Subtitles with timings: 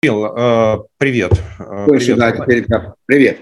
[0.00, 1.32] Кирилл, привет.
[1.86, 2.36] Привет.
[2.36, 2.94] Теперь, да.
[3.06, 3.40] Привет.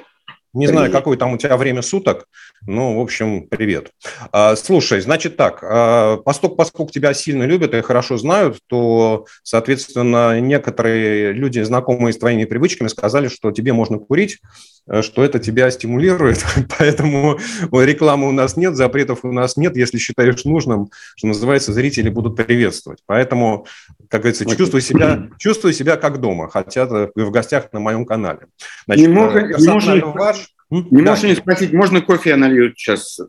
[0.56, 2.28] Не знаю, какое там у тебя время суток,
[2.66, 3.90] ну, в общем, привет.
[4.32, 10.40] А, слушай, значит так, а, поскольку, поскольку тебя сильно любят и хорошо знают, то, соответственно,
[10.40, 14.38] некоторые люди, знакомые с твоими привычками, сказали, что тебе можно курить, э,
[15.02, 16.44] что это тебя стимулирует,
[16.78, 17.38] поэтому
[17.72, 22.36] рекламы у нас нет, запретов у нас нет, если считаешь нужным, что называется, зрители будут
[22.36, 23.00] приветствовать.
[23.06, 23.66] Поэтому,
[24.08, 28.46] как говорится, чувствуй себя, чувствуй себя как дома, хотя ты в гостях на моем канале.
[28.86, 31.10] Значит, не мог, не можешь, ваш, не да.
[31.10, 33.20] можешь не спросить, можно кофе я налью сейчас?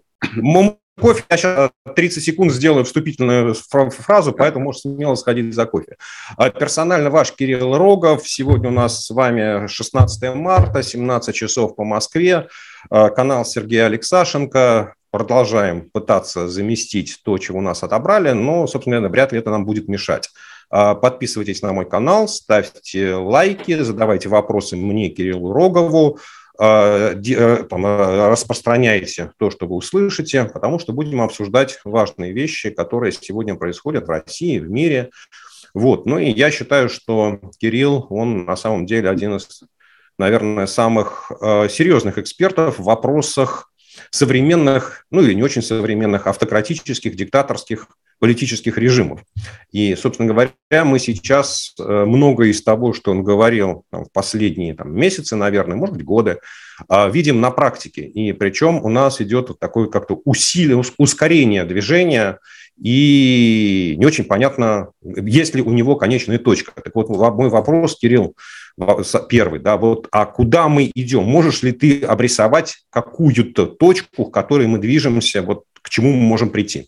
[0.99, 5.97] Кофе, я сейчас 30 секунд сделаю вступительную фразу, поэтому можешь смело сходить за кофе.
[6.37, 8.27] А персонально ваш Кирилл Рогов.
[8.27, 12.47] Сегодня у нас с вами 16 марта, 17 часов по Москве.
[12.89, 14.95] А, канал Сергея Алексашенко.
[15.11, 19.87] Продолжаем пытаться заместить то, чего у нас отобрали, но, собственно, вряд ли это нам будет
[19.87, 20.29] мешать.
[20.69, 26.19] А, подписывайтесь на мой канал, ставьте лайки, задавайте вопросы мне, Кириллу Рогову.
[26.59, 33.11] А, э, э, распространяйте то, что вы услышите, потому что будем обсуждать важные вещи, которые
[33.11, 35.11] сегодня происходят в России, в мире.
[35.73, 36.05] Вот.
[36.05, 39.63] Ну и я считаю, что Кирилл, он на самом деле один из,
[40.17, 43.66] наверное, самых э, серьезных экспертов в вопросах
[44.11, 47.87] современных, ну или не очень современных, автократических, диктаторских
[48.19, 49.21] политических режимов.
[49.71, 50.51] И, собственно говоря,
[50.85, 55.77] мы сейчас э, многое из того, что он говорил там, в последние там, месяцы, наверное,
[55.77, 56.39] может быть, годы,
[56.87, 58.01] а, видим на практике.
[58.01, 62.39] И причем у нас идет такое как-то усилие, ускорение движения,
[62.81, 66.71] и не очень понятно, есть ли у него конечная точка.
[66.75, 68.35] Так вот, мой вопрос, Кирилл,
[69.29, 71.23] первый, да, вот, а куда мы идем?
[71.23, 76.49] Можешь ли ты обрисовать какую-то точку, к которой мы движемся, вот к чему мы можем
[76.49, 76.87] прийти?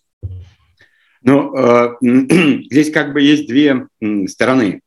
[1.22, 1.96] Ну, э,
[2.70, 3.86] здесь как бы есть две
[4.28, 4.80] стороны.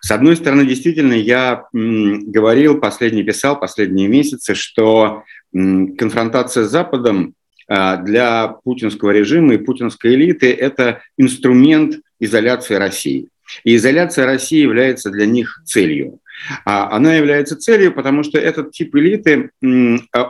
[0.00, 7.34] С одной стороны, действительно, я говорил, последний писал, последние месяцы, что конфронтация с Западом
[7.68, 13.28] для путинского режима и путинской элиты– это инструмент изоляции России.
[13.64, 16.20] И изоляция России является для них целью.
[16.64, 19.50] А она является целью, потому что этот тип элиты,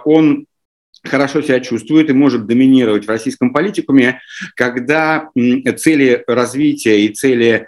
[0.05, 0.47] он
[1.05, 4.21] хорошо себя чувствует и может доминировать в российском политикуме,
[4.57, 5.31] когда
[5.77, 7.67] цели развития и цели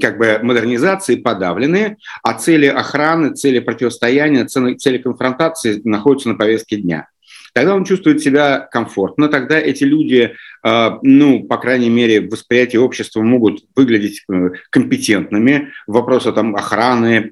[0.00, 7.08] как бы модернизации подавлены, а цели охраны, цели противостояния, цели конфронтации находятся на повестке дня.
[7.52, 12.76] Тогда он чувствует себя комфортно, тогда эти люди, а, ну, по крайней мере, в восприятии
[12.76, 17.30] общества могут выглядеть э, компетентными в вопросах там, охраны,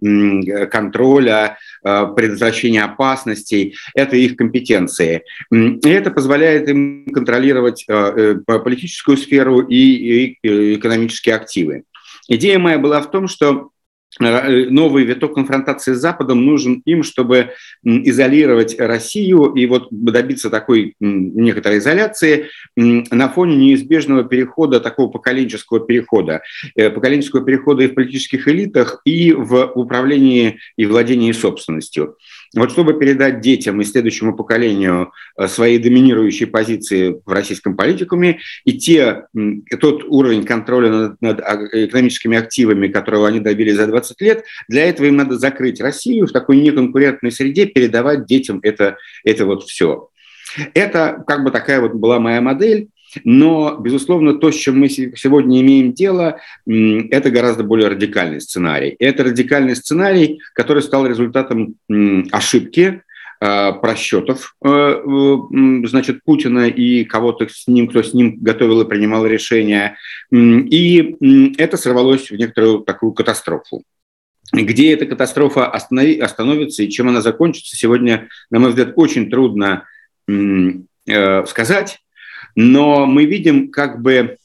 [0.71, 3.77] контроля, а, предотвращения опасностей.
[3.95, 5.23] Это их компетенции.
[5.51, 11.85] И это позволяет им контролировать а, э, политическую сферу и экономические активы.
[12.29, 13.78] Идея моя была в том, что Э,
[14.19, 17.51] новый виток конфронтации с Западом нужен им, чтобы
[17.83, 22.47] изолировать Россию и вот добиться такой некоторой изоляции
[22.77, 26.43] на фоне неизбежного перехода, такого поколенческого перехода,
[26.75, 32.17] э, поколенческого перехода и в политических элитах, и в управлении и владении собственностью.
[32.57, 38.79] Вот чтобы передать детям и следующему поколению э, свои доминирующие позиции в российском политикуме и
[38.79, 39.27] те,
[39.81, 41.41] тот уровень контроля над, над
[41.73, 46.33] экономическими активами, которого они добились за 20 лет, для этого им надо закрыть Россию в
[46.33, 50.09] такой неконкурентной среде, передавать детям это, это вот все.
[50.75, 52.89] Это как бы такая вот была моя модель.
[53.25, 58.97] Но, безусловно, то, с чем мы сегодня имеем дело, это гораздо более радикальный сценарий.
[58.99, 61.77] Это радикальный сценарий, который стал результатом
[62.33, 63.03] ошибки,
[63.41, 65.03] а, просчетов э,
[65.85, 69.97] значит, Путина и кого-то с ним, кто с ним готовил и принимал решения.
[70.33, 71.17] И
[71.57, 73.85] это сорвалось в некоторую такую катастрофу.
[74.53, 79.85] Где эта катастрофа остановится и чем она закончится, сегодня, на мой взгляд, очень трудно
[80.27, 82.01] э, сказать.
[82.61, 84.37] Но мы видим как бы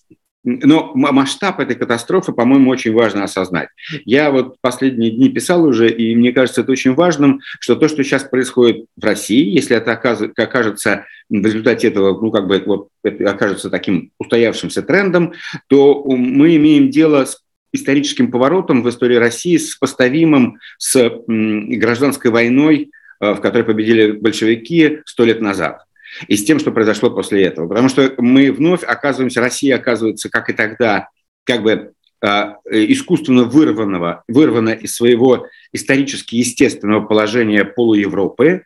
[0.43, 3.69] но масштаб этой катастрофы, по-моему, очень важно осознать.
[4.03, 8.03] Я вот последние дни писал уже, и мне кажется это очень важным, что то, что
[8.03, 13.31] сейчас происходит в России, если это окажется в результате этого, ну, как бы вот, это
[13.31, 15.31] окажется таким устоявшимся трендом,
[15.67, 23.31] то мы имеем дело с историческим поворотом в истории России, сопоставимым с гражданской войной, э,
[23.31, 25.85] в которой победили большевики сто лет назад
[26.27, 27.67] и с тем, что произошло после этого.
[27.67, 31.09] Потому что мы вновь оказываемся, Россия оказывается, как и тогда,
[31.43, 31.93] как бы
[32.23, 38.63] а, искусственно вырванного, вырвана из своего исторически естественного положения полуевропы,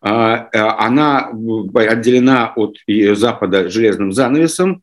[0.00, 1.30] а, а, она
[1.74, 2.76] отделена от
[3.16, 4.82] Запада железным занавесом,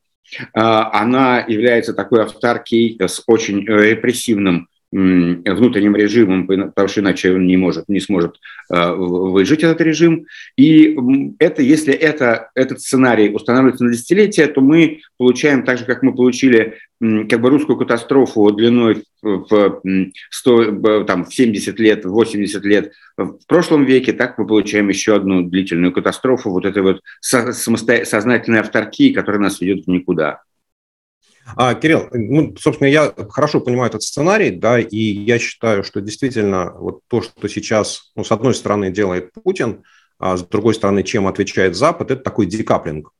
[0.54, 7.88] она является такой автаркией с очень репрессивным внутренним режимом, потому что иначе он не может,
[7.88, 8.36] не сможет
[8.70, 10.26] э, выжить этот режим.
[10.58, 10.98] И
[11.40, 16.14] это, если это, этот сценарий устанавливается на десятилетия, то мы получаем так же, как мы
[16.14, 19.82] получили как бы русскую катастрофу длиной в,
[20.30, 25.44] 100, там, в 70 лет, 80 лет в прошлом веке, так мы получаем еще одну
[25.44, 30.42] длительную катастрофу вот этой вот сознательной авторкии, которая нас ведет никуда.
[31.56, 36.74] А, Кирилл, ну, собственно, я хорошо понимаю этот сценарий, да, и я считаю, что действительно
[36.74, 39.84] вот то, что сейчас, ну, с одной стороны, делает Путин,
[40.20, 43.12] а с другой стороны, чем отвечает Запад, это такой декаплинг.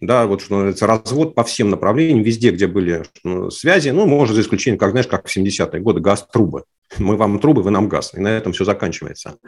[0.00, 4.34] Да, вот что называется, развод по всем направлениям, везде, где были ну, связи, ну, может,
[4.34, 6.64] за исключением, как, знаешь, как в 70-е годы, газ-трубы.
[6.98, 8.12] Мы вам трубы, вы нам газ.
[8.14, 9.38] И на этом все заканчивается.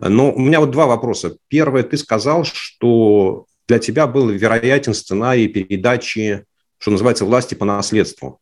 [0.00, 1.36] Но у меня вот два вопроса.
[1.48, 6.44] Первое, ты сказал, что для тебя был вероятен сценарий передачи
[6.82, 8.40] что называется, власти по наследству.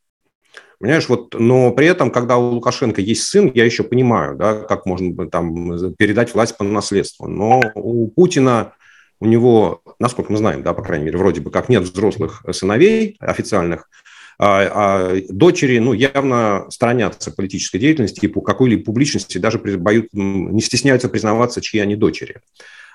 [0.78, 4.86] Понимаешь, вот, но при этом, когда у Лукашенко есть сын, я еще понимаю, да, как
[4.86, 7.28] можно там передать власть по наследству.
[7.28, 8.72] Но у Путина,
[9.20, 13.18] у него, насколько мы знаем, да, по крайней мере, вроде бы как нет взрослых сыновей
[13.20, 13.90] официальных,
[14.38, 20.62] а, а дочери, ну, явно сторонятся политической деятельности и по какой-либо публичности, даже боют, не
[20.62, 22.40] стесняются признаваться, чьи они дочери.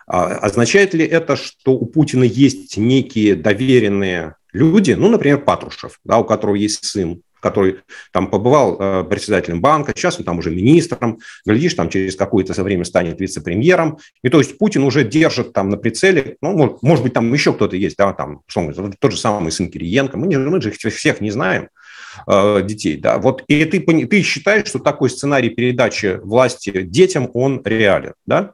[0.08, 6.18] А означает ли это, что у Путина есть некие доверенные люди, ну, например, Патрушев, да,
[6.20, 7.78] у которого есть сын, который
[8.12, 12.86] там побывал э, председателем банка, сейчас он там уже министром, глядишь, там через какое-то время
[12.86, 14.00] станет вице-премьером.
[14.24, 17.54] И то есть Путин уже держит там на прицеле, ну, может, может быть, там еще
[17.54, 21.22] кто-то есть, да, там, что тот же самый сын Кириенко, мы, не, мы же всех
[21.22, 21.70] не знаем,
[22.26, 27.62] э, детей, да, вот, и ты, ты считаешь, что такой сценарий передачи власти детям, он
[27.64, 28.54] реален, да?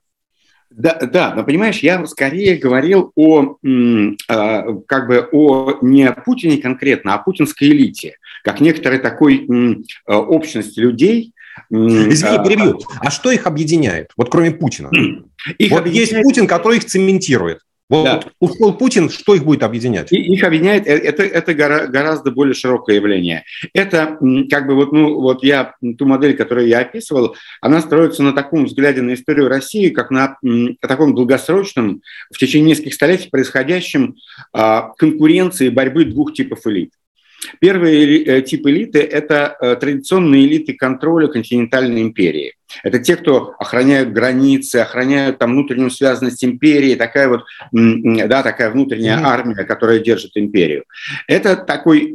[0.72, 3.58] Да, да, но понимаешь, я скорее говорил о
[4.30, 9.48] а, как бы о не Путине конкретно, а о путинской элите, как некоторой такой
[10.06, 11.34] а, общности людей.
[11.70, 12.80] Извини, а, перебью.
[13.00, 14.12] А что их объединяет?
[14.16, 14.90] Вот кроме Путина.
[15.58, 16.12] Их вот объединяет...
[16.12, 17.60] есть Путин, который их цементирует.
[17.92, 18.22] Вот да.
[18.40, 20.14] ушел Путин, что их будет объединять?
[20.14, 23.44] Их объединяет, э, это, это гораздо более широкое явление.
[23.74, 24.18] Это
[24.50, 28.64] как бы вот, ну, вот я, ту модель, которую я описывал, она строится на таком
[28.64, 30.38] взгляде на историю России, как на
[30.80, 32.02] таком долгосрочном,
[32.34, 34.16] в течение нескольких столетий происходящем
[34.54, 36.94] а, конкуренции борьбы двух типов элит.
[37.60, 42.54] Первый э, тип элиты– это э, традиционные элиты контроля континентальной империи.
[42.84, 49.20] Это те, кто охраняют границы, охраняют там внутреннюю связанность империи, такая вот, да, такая внутренняя
[49.24, 50.86] армия, которая держит империю.
[51.28, 52.14] Это такой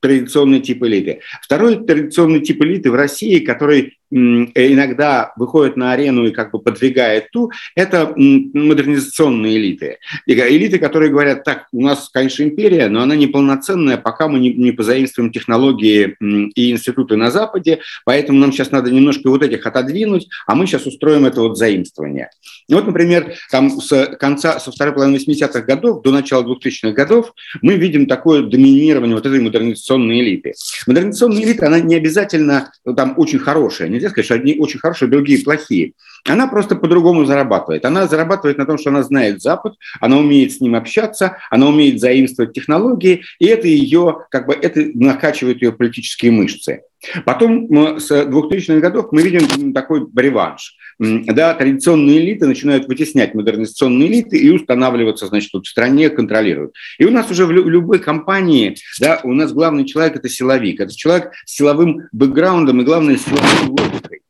[0.00, 1.20] традиционный тип элиты.
[1.42, 7.30] Второй традиционный тип элиты в России, который иногда выходит на арену и как бы подвигает
[7.30, 9.98] ту, это модернизационные элиты.
[10.26, 14.72] Элиты, которые говорят, так, у нас, конечно, империя, но она неполноценная, пока мы не, не
[14.72, 16.16] позаимствуем технологии
[16.54, 20.86] и институты на Западе, поэтому нам сейчас надо немножко вот этих отодвинуть, а мы сейчас
[20.86, 22.30] устроим это вот заимствование.
[22.68, 27.32] вот, например, там с конца, со второй половины 80-х годов до начала 2000-х годов
[27.62, 30.54] мы видим такое доминирование вот этой модернизационной элиты.
[30.86, 35.42] Модернизационная элита, она не обязательно там очень хорошая, нельзя сказать, что одни очень хорошие, другие
[35.42, 35.92] плохие.
[36.28, 37.84] Она просто по-другому зарабатывает.
[37.84, 42.00] Она зарабатывает на том, что она знает Запад, она умеет с ним общаться, она умеет
[42.00, 46.82] заимствовать технологии, и это ее, как бы, это накачивает ее политические мышцы.
[47.24, 47.68] Потом
[48.00, 50.76] с 2000-х годов мы видим такой реванш.
[50.98, 56.72] Да, традиционные элиты начинают вытеснять модернизационные элиты и устанавливаться, значит, тут в стране, контролируют.
[56.98, 60.80] И у нас уже в любой компании, да, у нас главный человек– это силовик.
[60.80, 64.22] Это человек с силовым бэкграундом и, главное, с силовой логикой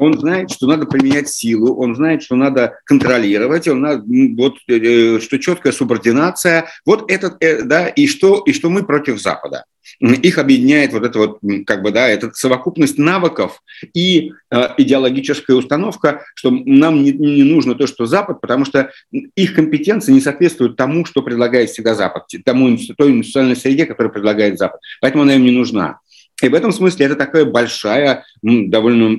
[0.00, 4.02] он знает, что надо применять силу, он знает, что надо контролировать, он надо,
[4.36, 8.82] вот, э, э, что четкая субординация, вот этот, э, да, и что, и что мы
[8.82, 9.64] против Запада.
[10.00, 16.24] Их объединяет вот эта вот, как бы, да, эта совокупность навыков и э, идеологическая установка,
[16.34, 21.04] что нам не, не нужно то, что Запад, потому что их компетенции не соответствуют тому,
[21.04, 24.80] что предлагает всегда Запад, тому той институциональной среде, которую предлагает Запад.
[25.02, 25.98] Поэтому она им не нужна.
[26.42, 29.18] И в этом смысле это такая большая, довольно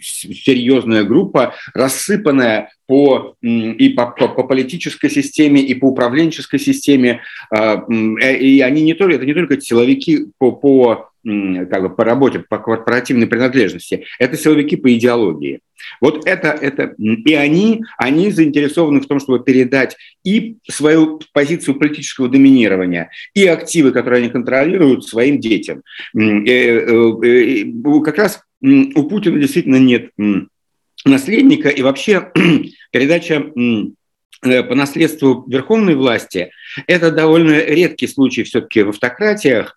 [0.00, 7.22] серьезная группа, рассыпанная по, и по, по, по политической системе, и по управленческой системе.
[7.50, 12.04] А, э, и они не только, это не только силовики по, по как бы по
[12.04, 15.60] работе, по корпоративной принадлежности, это силовики по идеологии.
[16.00, 22.28] Вот это, это и они, они заинтересованы в том, чтобы передать и свою позицию политического
[22.28, 25.82] доминирования, и активы, которые они контролируют, своим детям.
[26.14, 27.64] Э, э,
[28.04, 30.10] как раз у Путина действительно нет
[31.04, 32.30] наследника, и вообще
[32.92, 33.99] передача Э,
[34.40, 36.50] по наследству верховной власти,
[36.86, 39.76] это довольно редкий случай все-таки в автократиях,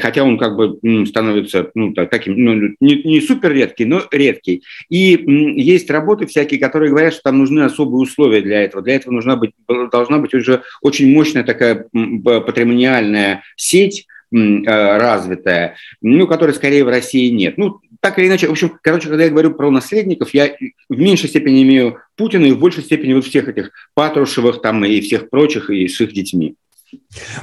[0.00, 4.62] хотя он как бы становится ну, таким, ну, не, не супер редкий, но редкий.
[4.88, 5.22] И
[5.56, 8.82] есть работы всякие, которые говорят, что там нужны особые условия для этого.
[8.82, 9.52] Для этого нужна быть,
[9.92, 11.86] должна быть уже очень мощная такая
[12.24, 14.36] патримониальная сеть, э,
[14.66, 17.58] развитая, ну, которой скорее в России нет.
[17.58, 20.54] Ну, так или иначе, в общем, короче, когда я говорю про наследников, я
[20.88, 25.00] в меньшей степени имею Путина и в большей степени вот всех этих Патрушевых там и
[25.00, 26.56] всех прочих, и с их детьми.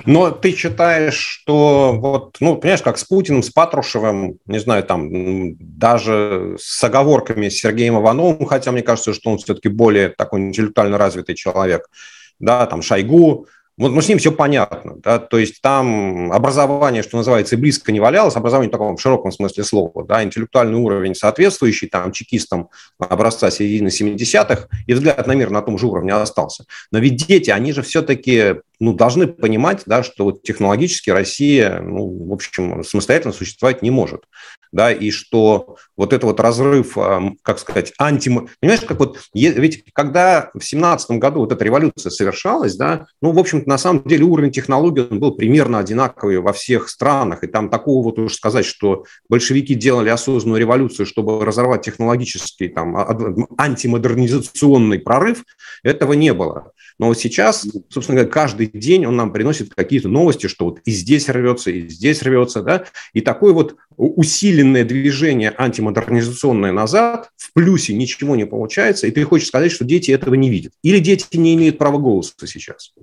[0.06, 5.56] Но ты считаешь, что вот, ну, понимаешь, как с Путиным, с Патрушевым, не знаю, там,
[5.58, 10.98] даже с оговорками с Сергеем Ивановым, хотя мне кажется, что он все-таки более такой интеллектуально
[10.98, 11.90] развитый человек,
[12.40, 17.18] да, там, Шойгу, вот ну, с ним все понятно, да, то есть там образование, что
[17.18, 21.88] называется, и близко не валялось, образование в таком широком смысле слова, да, интеллектуальный уровень соответствующий
[21.88, 26.66] там чекистам образца середины 70-х, и взгляд на мир на том же уровне остался.
[26.92, 32.28] Но ведь дети, они же все-таки ну, должны понимать, да, что вот технологически Россия, ну,
[32.28, 34.24] в общем, самостоятельно существовать не может.
[34.72, 36.98] Да, и что вот это вот разрыв,
[37.42, 38.30] как сказать, анти...
[38.60, 43.40] Понимаешь, как вот, ведь когда в семнадцатом году вот эта революция совершалась, да, ну, в
[43.40, 48.04] общем на самом деле уровень технологий был примерно одинаковый во всех странах, и там такого
[48.04, 52.98] вот уж сказать, что большевики делали осознанную революцию, чтобы разорвать технологический, там,
[53.58, 55.44] антимодернизационный прорыв,
[55.84, 56.72] этого не было.
[57.00, 60.92] Но вот сейчас, собственно говоря, каждый день он нам приносит какие-то новости, что вот и
[60.92, 67.94] здесь рвется, и здесь рвется, да, и такое вот усиленное движение антимодернизационное назад, в плюсе
[67.94, 70.74] ничего не получается, и ты хочешь сказать, что дети этого не видят.
[70.84, 72.94] Или дети не имеют права голоса сейчас.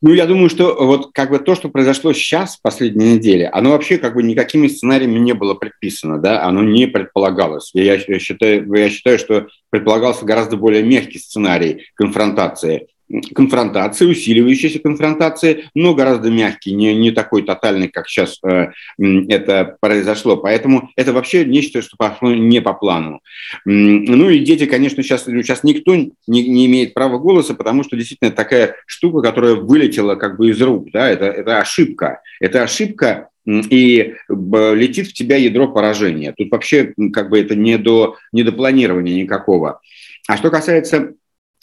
[0.00, 3.70] Ну, я думаю, что вот как бы то, что произошло сейчас, в последней неделе, оно
[3.70, 7.70] вообще как бы никакими сценариями не было предписано, да, оно не предполагалось.
[7.74, 12.86] Я, я, считаю, я считаю, что предполагался гораздо более мягкий сценарий конфронтации
[13.34, 20.36] конфронтации, усиливающейся конфронтации, но гораздо мягкий, не, не такой тотальный, как сейчас э, это произошло.
[20.36, 23.20] Поэтому это вообще нечто, что пошло не по плану.
[23.64, 28.30] Ну и дети, конечно, сейчас, сейчас никто не, не имеет права голоса, потому что действительно
[28.30, 32.20] такая штука, которая вылетела как бы из рук, да, это, это ошибка.
[32.40, 36.34] Это ошибка, и летит в тебя ядро поражения.
[36.36, 39.80] Тут вообще как бы это не до, не до планирования никакого.
[40.28, 41.14] А что касается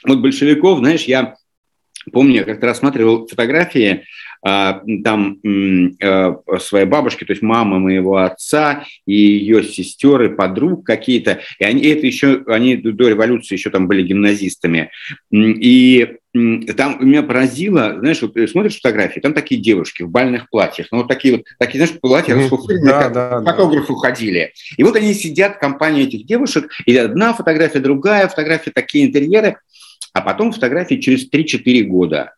[0.08, 1.36] вот большевиков, знаешь, я
[2.12, 4.06] помню, я как-то рассматривал фотографии
[4.44, 5.40] а, там
[6.02, 11.64] а, своей бабушки, то есть мамы моего отца и ее сестер и подруг какие-то, и
[11.64, 14.92] они это еще, они до революции еще там были гимназистами,
[15.32, 16.18] и
[16.76, 21.08] там меня поразило, знаешь, вот смотришь фотографии, там такие девушки в бальных платьях, ну вот
[21.08, 24.00] такие вот, такие, знаешь, платья расфуфыренные, да, как да, фотографы да.
[24.00, 24.54] ходили.
[24.78, 29.58] И вот они сидят, компания этих девушек, и одна фотография, другая фотография, такие интерьеры,
[30.16, 32.34] а потом фотографии через 3-4 года.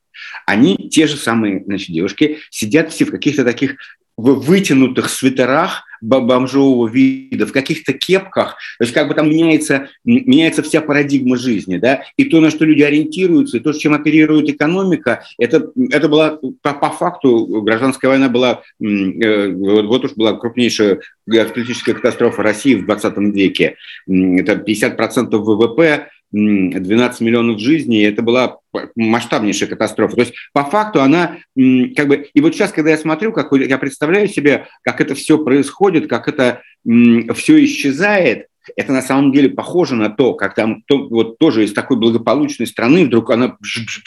[0.47, 3.77] Они, те же самые значит, девушки, сидят все в каких-то таких
[4.17, 10.63] в вытянутых свитерах бомжового вида, в каких-то кепках, то есть как бы там меняется, меняется
[10.63, 15.23] вся парадигма жизни, да, и то, на что люди ориентируются, и то, чем оперирует экономика,
[15.39, 21.93] это, это была, по, по факту, гражданская война была, э, вот уж была крупнейшая политическая
[21.93, 23.75] катастрофа России в 20 веке,
[24.07, 28.59] это 50% ВВП, 12 миллионов жизней, это была
[28.95, 30.15] масштабнейшая катастрофа.
[30.15, 32.29] То есть по факту она как бы...
[32.33, 36.27] И вот сейчас, когда я смотрю, как я представляю себе, как это все происходит, как
[36.27, 41.63] это все исчезает, это на самом деле похоже на то, как там то, вот тоже
[41.63, 43.57] из такой благополучной страны вдруг она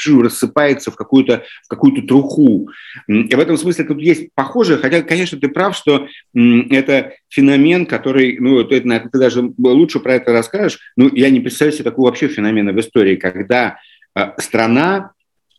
[0.06, 2.68] рассыпается в какую-то в какую-то труху.
[3.08, 8.38] И в этом смысле тут есть похожее, хотя, конечно, ты прав, что это феномен, который,
[8.38, 12.28] ну, ты, ты даже лучше про это расскажешь, ну, я не представляю себе такого вообще
[12.28, 13.78] феномена в истории, когда
[14.16, 15.12] э, страна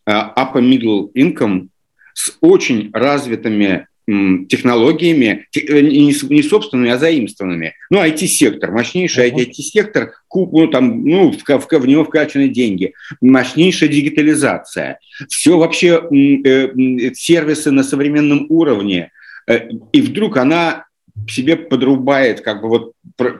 [0.06, 1.68] э, upper middle income
[2.14, 7.74] с очень развитыми технологиями, э, не собственными, а заимствованными.
[7.88, 14.98] Ну, IT-сектор, мощнейший IT-сектор, ну, там, ну, в, в, в него вкачаны деньги, мощнейшая дигитализация,
[15.28, 19.12] все вообще э, сервисы на современном уровне,
[19.46, 20.86] э, и вдруг она
[21.28, 22.92] себе подрубает, как бы вот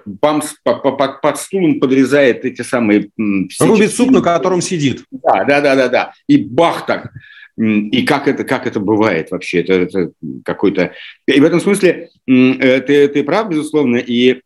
[0.04, 3.08] бам, по, по, под стулом подрезает эти самые...
[3.58, 5.04] Рубит суп, на котором сидит.
[5.10, 6.12] Да, да, да, да, да.
[6.28, 7.10] И бах так
[7.56, 9.60] и как это, как это бывает вообще?
[9.60, 10.12] Это, это
[10.44, 10.92] какой-то...
[11.26, 14.40] И в этом смысле э, ты, ты прав, безусловно, и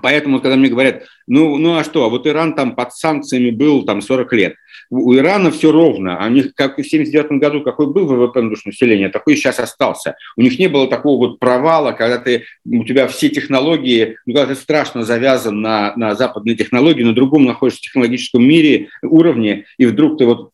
[0.00, 3.84] Поэтому, когда мне говорят, ну, ну а что, а вот Иран там под санкциями был
[3.84, 4.54] там 40 лет.
[4.90, 6.24] У Ирана все ровно.
[6.24, 9.36] У них, как и в 79 году, какой был ВВП на душу населения, такой и
[9.36, 10.16] сейчас остался.
[10.36, 14.54] У них не было такого вот провала, когда ты, у тебя все технологии, ну, когда
[14.54, 19.86] ты страшно завязан на, на западные технологии, на другом находишься в технологическом мире, уровне, и
[19.86, 20.52] вдруг ты вот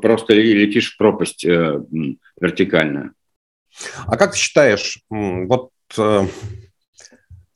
[0.00, 1.80] просто летишь в пропасть э,
[2.40, 3.12] вертикально.
[4.06, 6.26] А как ты считаешь, вот э,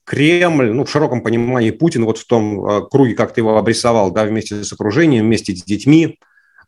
[0.05, 4.11] Кремль, ну, в широком понимании Путин, вот в том э, круге, как ты его обрисовал,
[4.11, 6.19] да, вместе с окружением, вместе с детьми,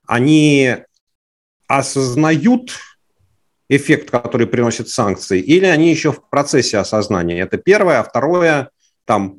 [0.07, 0.77] они
[1.69, 2.71] осознают
[3.69, 7.41] эффект, который приносит санкции, или они еще в процессе осознания?
[7.41, 8.01] Это первое.
[8.01, 8.71] А второе,
[9.05, 9.37] там,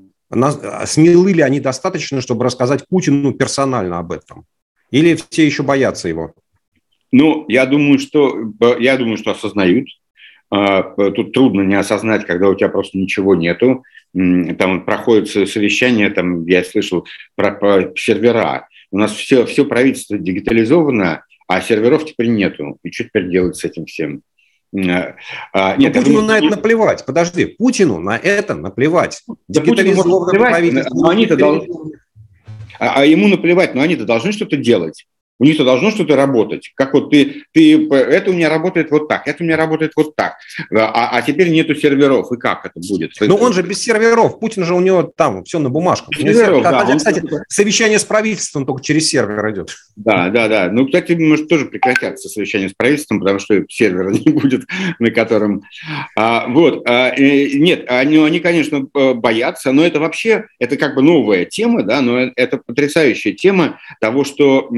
[0.86, 4.46] смелы ли они достаточно, чтобы рассказать Путину персонально об этом?
[4.92, 6.34] Или все еще боятся его?
[7.12, 9.88] Ну, я думаю, что, я думаю, что осознают.
[10.50, 13.84] А, тут трудно не осознать, когда у тебя просто ничего нету.
[14.14, 18.68] Там проходит совещание, там я слышал про, про сервера.
[18.92, 22.78] У нас все, все правительство дигитализовано, а серверов теперь нету.
[22.84, 24.22] И что теперь делать с этим всем?
[24.76, 25.16] А,
[25.54, 27.06] а нет, Путину думаю, на это наплевать.
[27.06, 29.24] Подожди, Путину на это наплевать.
[29.48, 30.96] Да Дигитализованное правительство.
[30.96, 31.68] Но они-то должны...
[32.80, 35.06] а, а ему наплевать, но они-то должны что-то делать.
[35.40, 36.72] У них-то должно что-то работать.
[36.76, 40.16] Как вот ты, ты, это у меня работает вот так, это у меня работает вот
[40.16, 40.38] так.
[40.74, 42.32] А, а теперь нету серверов.
[42.32, 43.12] И как это будет?
[43.22, 44.40] Ну, он же без серверов.
[44.40, 46.10] Путин же у него там все на бумажках.
[46.18, 46.98] Серверов, да, Хотя, он...
[46.98, 49.76] кстати, совещание с правительством только через сервер идет.
[49.96, 50.70] Да, да, да.
[50.72, 54.64] Ну, кстати, может, тоже прекратятся совещания с правительством, потому что сервера не будет,
[55.00, 55.64] на котором...
[56.16, 56.82] А, вот.
[56.88, 61.84] А, э, нет, они, они, конечно, боятся, но это вообще, это как бы новая тема,
[61.84, 64.70] да, но это потрясающая тема того, что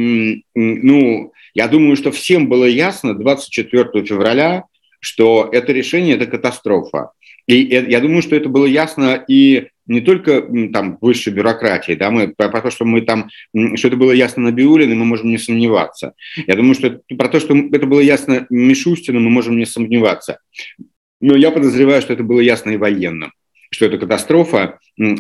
[0.56, 4.64] ну, я думаю, что всем было ясно 24 февраля,
[5.00, 7.12] что это решение– это катастрофа.
[7.48, 12.28] И я думаю, что это было ясно и не только там высшей бюрократии, да, мы,
[12.28, 13.30] про то, что мы там,
[13.76, 16.14] что это было ясно на Биулина, мы можем не сомневаться.
[16.46, 20.40] Я думаю, что про то, что это было ясно Мишустину, мы можем не сомневаться.
[21.22, 23.34] Но я подозреваю, что это было ясно и военным
[23.80, 24.80] что это катастрофа,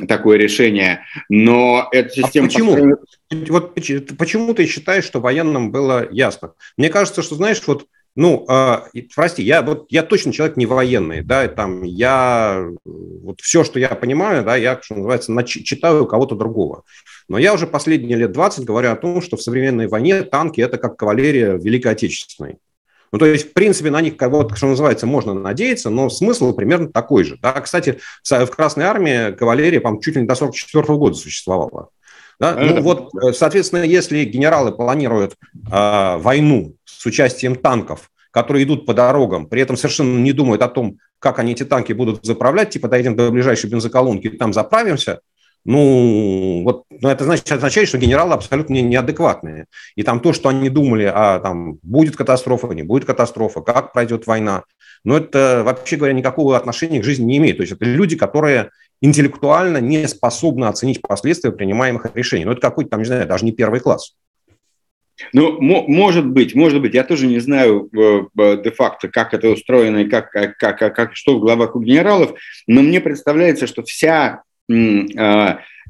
[0.09, 2.47] такое решение, но эта а система...
[2.47, 2.71] А почему?
[2.71, 2.97] Построена...
[3.47, 3.75] Вот
[4.17, 6.55] почему ты считаешь, что военным было ясно?
[6.75, 8.79] Мне кажется, что, знаешь, вот ну, э,
[9.15, 13.89] прости, я вот я точно человек не военный, да, там я вот все, что я
[13.89, 16.83] понимаю, да, я, что называется, нач- читаю кого-то другого.
[17.29, 20.77] Но я уже последние лет 20 говорю о том, что в современной войне танки это
[20.77, 22.57] как кавалерия Великой Отечественной.
[23.11, 26.89] Ну, то есть, в принципе, на них, вот, что называется, можно надеяться, но смысл примерно
[26.89, 27.37] такой же.
[27.41, 27.53] Да?
[27.53, 31.89] Кстати, в Красной Армии кавалерия, по чуть ли не до 44 года существовала.
[32.39, 32.55] Да?
[32.55, 38.93] Ну, вот, э, соответственно, если генералы планируют э, войну с участием танков, которые идут по
[38.93, 42.87] дорогам, при этом совершенно не думают о том, как они эти танки будут заправлять, типа
[42.87, 45.19] доедем до ближайшей бензоколонки и там заправимся,
[45.65, 49.65] ну, вот ну, это значит, означает, что генералы абсолютно неадекватные.
[49.95, 54.25] И там то, что они думали, а там будет катастрофа, не будет катастрофа, как пройдет
[54.25, 54.63] война,
[55.03, 57.57] но это, вообще говоря, никакого отношения к жизни не имеет.
[57.57, 62.45] То есть это люди, которые интеллектуально не способны оценить последствия принимаемых решений.
[62.45, 64.15] Ну, это какой-то там, не знаю, даже не первый класс.
[65.33, 66.93] Ну, может быть, может быть.
[66.93, 71.15] Я тоже не знаю э, э, де-факто, как это устроено и как, как, как, как,
[71.15, 72.33] что в головах у генералов,
[72.67, 74.43] но мне представляется, что вся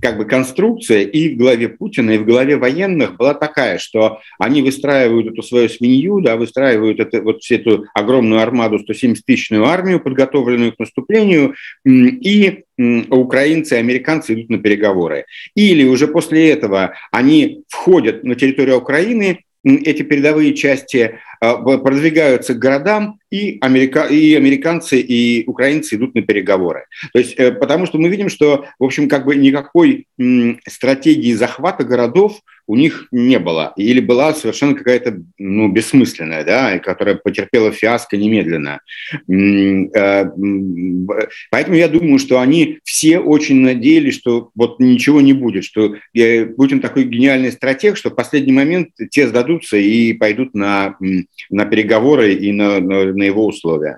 [0.02, 4.62] как бы конструкция и в голове Путина, и в голове военных была такая, что они
[4.62, 10.74] выстраивают эту свою свинью, да, выстраивают это, вот всю эту огромную армаду, 170-тысячную армию, подготовленную
[10.74, 12.64] к наступлению, и
[13.10, 15.26] украинцы и американцы идут на переговоры.
[15.54, 22.60] Или уже после этого они входят на территорию Украины, эти передовые части а, продвигаются к
[22.60, 24.06] городам, и, америка...
[24.06, 26.86] и американцы, и украинцы идут на переговоры.
[27.14, 30.08] То есть, э, потому что мы видим, что, в общем, как бы никакой
[30.68, 33.74] стратегии захвата городов у них не было.
[33.78, 38.82] Или была совершенно какая-то ну, бессмысленная, да, которая потерпела фиаско немедленно.
[39.28, 40.26] Э,
[41.50, 45.96] поэтому я думаю, что они все очень надеялись, что вот ничего не будет, что
[46.58, 50.96] Путин такой гениальный стратег, что в последний момент те сдадутся и пойдут на,
[51.50, 53.98] на переговоры и на, на, на его условия.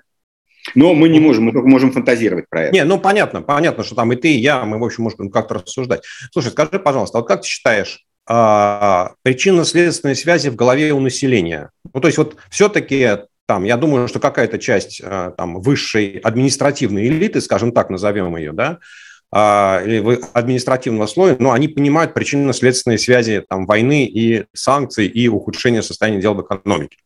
[0.76, 2.74] Но мы не можем, мы только можем фантазировать про это.
[2.74, 5.56] Не, ну понятно, понятно, что там и ты, и я, мы, в общем, можем как-то
[5.56, 6.04] рассуждать.
[6.32, 11.70] Слушай, скажи, пожалуйста, вот как ты считаешь, а, причинно-следственные связи в голове у населения.
[11.94, 17.08] Ну, то есть вот все-таки там, я думаю, что какая-то часть а, там высшей административной
[17.08, 18.80] элиты, скажем так, назовем ее, да,
[19.34, 25.82] а, или административного слоя, но они понимают причинно-следственные связи там, войны и санкций и ухудшения
[25.82, 27.00] состояния дел в экономике.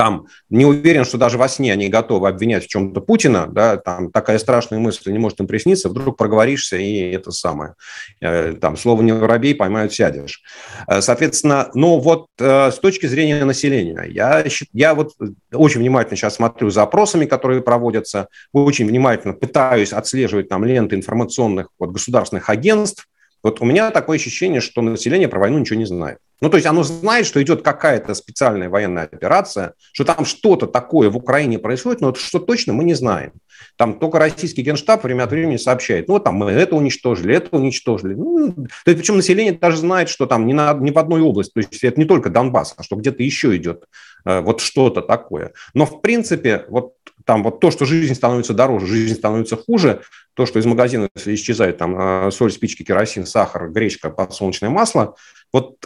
[0.00, 4.10] Там не уверен, что даже во сне они готовы обвинять в чем-то Путина, да, там
[4.10, 7.74] такая страшная мысль не может им присниться, вдруг проговоришься, и это самое.
[8.22, 10.42] Э, там слово не воробей, поймают, сядешь.
[10.88, 15.10] Э, соответственно, ну вот э, с точки зрения населения, я, я вот
[15.52, 21.68] очень внимательно сейчас смотрю за опросами, которые проводятся, очень внимательно пытаюсь отслеживать там ленты информационных
[21.78, 23.06] вот, государственных агентств,
[23.42, 26.18] вот у меня такое ощущение, что население про войну ничего не знает.
[26.40, 31.10] Ну, то есть оно знает, что идет какая-то специальная военная операция, что там что-то такое
[31.10, 33.32] в Украине происходит, но вот что точно мы не знаем.
[33.76, 38.14] Там только российский генштаб время от времени сообщает, ну, там мы это уничтожили, это уничтожили.
[38.14, 41.52] Ну, то есть, причем население даже знает, что там не, на, не в одной области,
[41.52, 43.84] то есть это не только Донбасс, а что где-то еще идет
[44.24, 45.52] э, вот что-то такое.
[45.74, 46.94] Но, в принципе, вот
[47.24, 50.02] там вот то, что жизнь становится дороже, жизнь становится хуже,
[50.34, 55.16] то, что из магазина исчезает там э, соль, спички, керосин, сахар, гречка, подсолнечное масло,
[55.52, 55.76] вот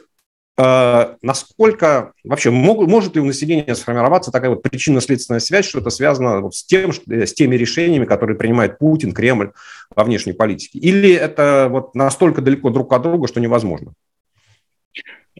[0.56, 5.90] Э, насколько вообще мог, может ли у населения сформироваться такая вот причинно-следственная связь, что это
[5.90, 9.50] связано вот с, тем, э, с теми решениями, которые принимает Путин, Кремль
[9.94, 10.78] во внешней политике?
[10.78, 13.94] Или это вот настолько далеко друг от друга, что невозможно?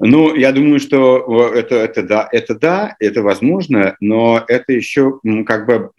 [0.01, 5.67] Ну, я думаю, что это, это да, это да, это возможно, но это еще как
[5.67, 5.91] бы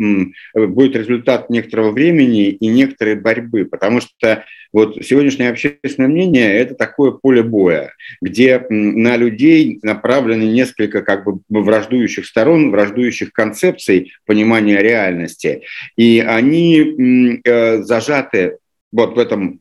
[0.53, 7.11] будет результат некоторого времени и некоторой борьбы, потому что вот сегодняшнее общественное мнение– это такое
[7.11, 15.61] поле боя, где на людей направлены несколько как бы враждующих сторон, враждующих концепций понимания реальности,
[15.95, 18.57] и они э, зажаты
[18.95, 19.59] вот в этом,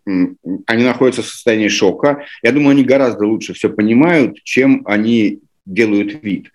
[0.66, 2.24] они находятся в состоянии шока.
[2.42, 6.50] Я думаю, они гораздо лучше все понимают, чем они делают вид.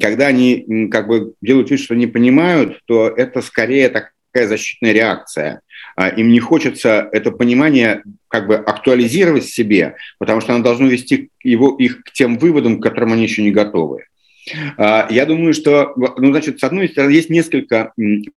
[0.00, 5.62] Когда они как бы делают вид, что не понимают, то это скорее такая защитная реакция.
[5.96, 11.30] А, им не хочется это понимание как бы актуализировать себе, потому что оно должно вести
[11.42, 14.04] его, их к тем выводам, к которым они еще не готовы.
[14.76, 17.92] А, я думаю, что, ну, значит, с одной стороны, есть несколько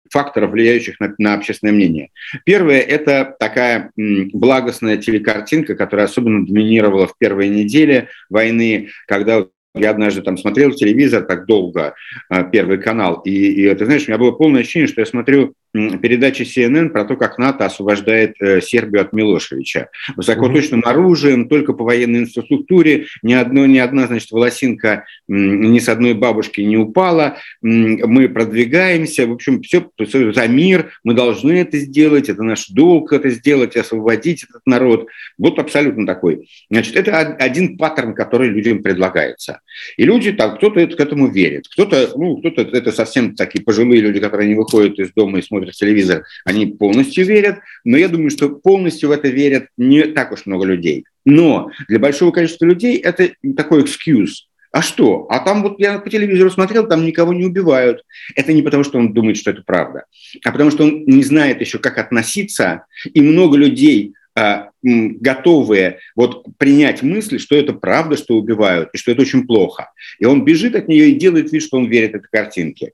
[0.10, 2.10] факторов, влияющих на, на общественное мнение.
[2.46, 10.22] Первое– это такая благостная телекартинка, которая особенно доминировала в первые недели войны, когда я однажды
[10.22, 11.94] там смотрел телевизор так долго,
[12.30, 15.54] а, первый канал, и, и ты знаешь, у меня было полное ощущение, что я смотрю
[15.74, 19.90] передачи CNN про то, как НАТО освобождает э, Сербию от Милошевича.
[20.16, 26.14] Высокоточным оружием, только по военной инфраструктуре, ни, одно, ни одна, значит, волосинка ни с одной
[26.14, 29.90] бабушки не упала, мы продвигаемся, в общем, все
[30.34, 35.08] за мир, мы должны это сделать, это наш долг это сделать, освободить этот народ.
[35.38, 36.50] Вот абсолютно такой.
[36.70, 39.62] Значит, это один паттерн, который людям предлагается.
[39.98, 44.20] И люди, там, кто-то к этому верит, кто-то, ну, кто-то, это совсем такие пожилые люди,
[44.20, 48.30] которые не выходят из дома и смотрят смотрят телевизор, они полностью верят, но я думаю,
[48.30, 51.06] что полностью в это верят не так уж много людей.
[51.26, 54.48] Но для большого количества людей это такой экскьюз.
[54.72, 55.26] А что?
[55.30, 58.04] А там вот я по телевизору смотрел, там никого не убивают.
[58.36, 60.04] Это не потому, что он думает, что это правда,
[60.44, 62.86] а потому что он не знает еще, как относиться.
[63.14, 69.12] И много людей, а, готовые вот принять мысль, что это правда, что убивают, и что
[69.12, 69.92] это очень плохо.
[70.20, 72.92] И он бежит от нее и делает вид, что он верит этой картинке.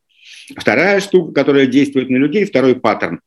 [0.56, 3.20] Вторая штука, которая действует на людей, второй паттерн,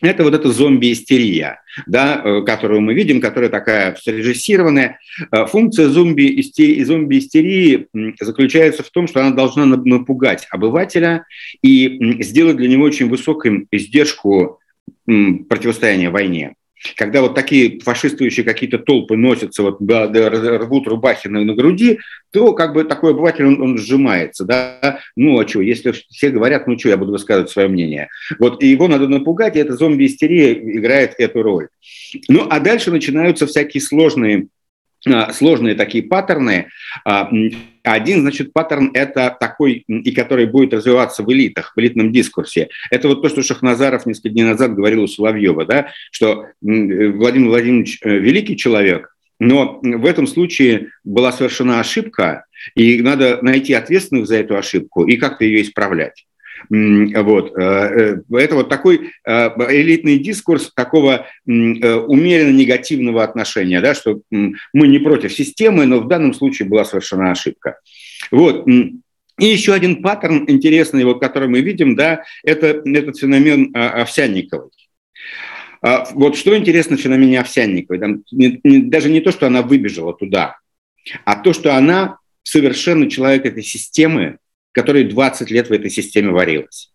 [0.00, 4.98] это вот эта зомби-истерия, да, э, которую мы видим, которая такая срежиссированная.
[5.30, 7.86] Э, функция зомби-истерии, зомби-истерии
[8.20, 11.26] заключается в том, что она должна напугать обывателя
[11.62, 14.58] и сделать для него очень высокую издержку
[15.06, 16.54] противостояния войне
[16.96, 21.98] когда вот такие фашистующие какие-то толпы носятся, вот, да, да, рвут рубахи на, на груди,
[22.30, 26.66] то как бы такой обыватель, он, он сжимается, да, ну а что, если все говорят,
[26.66, 28.08] ну что, я буду высказывать свое мнение.
[28.38, 31.68] Вот, и его надо напугать, и эта зомби-истерия играет эту роль.
[32.28, 34.48] Ну, а дальше начинаются всякие сложные
[35.32, 36.68] сложные такие паттерны.
[37.04, 37.30] А,
[37.82, 42.68] один, значит, паттерн– это такой, и который будет развиваться в элитах, в элитном дискурсе.
[42.90, 47.98] Это вот то, что Шахназаров несколько дней назад говорил у Соловьева, да, что Владимир Владимирович
[48.02, 54.36] э, великий человек, но в этом случае была совершена ошибка, и надо найти ответственных за
[54.36, 56.24] эту ошибку и как-то ее исправлять.
[56.70, 57.58] Вот.
[57.58, 64.88] Э, э, это вот такой э, элитный дискурс такого умеренно негативного отношения, да, что мы
[64.88, 67.78] не против системы, но в данном случае была совершена ошибка.
[68.30, 68.66] Вот.
[69.38, 74.70] И еще один паттерн интересный, вот, который мы видим, да, это этот феномен а, Овсянниковой.
[75.82, 79.62] А, вот что интересно в феномене Овсянниковой, там, не, не, даже не то, что она
[79.62, 80.58] выбежала туда,
[81.24, 84.38] а то, что она совершенно человек этой системы,
[84.74, 86.90] который 20 лет в этой системе варилась.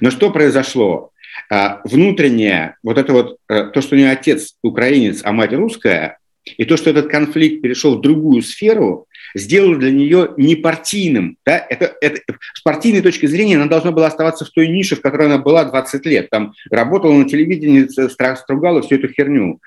[0.00, 1.12] Но что произошло?
[1.48, 6.18] А, внутреннее, вот это вот, э, то, что у нее отец украинец, а мать русская,
[6.44, 11.36] и то, что этот конфликт перешел в другую сферу, сделало для нее непартийным.
[11.46, 11.64] Да?
[11.68, 12.20] Это, это,
[12.54, 15.64] с партийной точки зрения она должна была оставаться в той нише, в которой она была
[15.64, 16.30] 20 лет.
[16.30, 17.86] Там работала на телевидении,
[18.36, 19.60] стругала всю эту херню.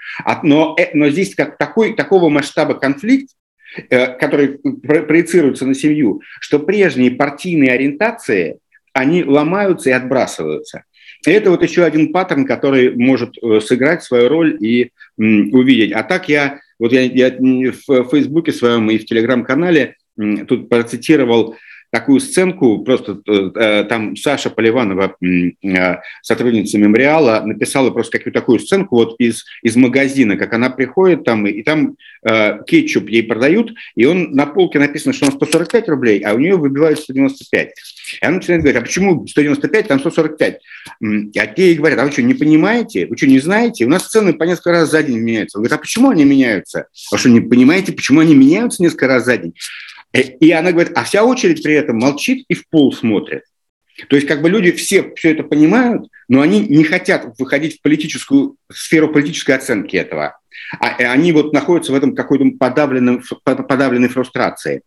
[0.44, 3.30] Но, э, но здесь как такой, такого масштаба конфликт,
[3.90, 8.60] э, который проецируется на семью, что прежние партийные ориентации,
[8.94, 10.84] они ломаются и отбрасываются.
[11.26, 15.92] И это вот еще один паттерн, который может э, сыграть свою роль и увидеть.
[15.94, 19.96] А так я, вот я, я в Фейсбуке своем и в Телеграм-канале
[20.48, 21.56] тут процитировал
[21.94, 28.58] такую сценку, просто э, э, там Саша Поливанова, э, сотрудница мемориала, написала просто какую-то такую
[28.58, 33.74] сценку вот из, из магазина, как она приходит там, и там э, кетчуп ей продают,
[33.96, 37.70] и он на полке написано, что он 145 рублей, а у нее выбивают 195.
[38.22, 40.62] И она начинает говорить, а почему 195, там 145?
[41.38, 43.06] А те ей говорят, а вы что, не понимаете?
[43.06, 43.86] Вы что, не знаете?
[43.86, 45.60] У нас цены по несколько раз за день меняются.
[45.60, 46.88] Он говорит, а почему они меняются?
[47.12, 49.54] А что, не понимаете, почему они меняются несколько раз за день?
[50.14, 53.44] Э, и она говорит, а вся очередь при этом молчит и в пол смотрит.
[54.10, 57.82] То есть как бы люди все все это понимают, но они не хотят выходить в
[57.82, 60.40] политическую сферу политической оценки этого.
[60.80, 64.82] А они вот находятся в этом какой-то подавленной, подавленной фрустрации.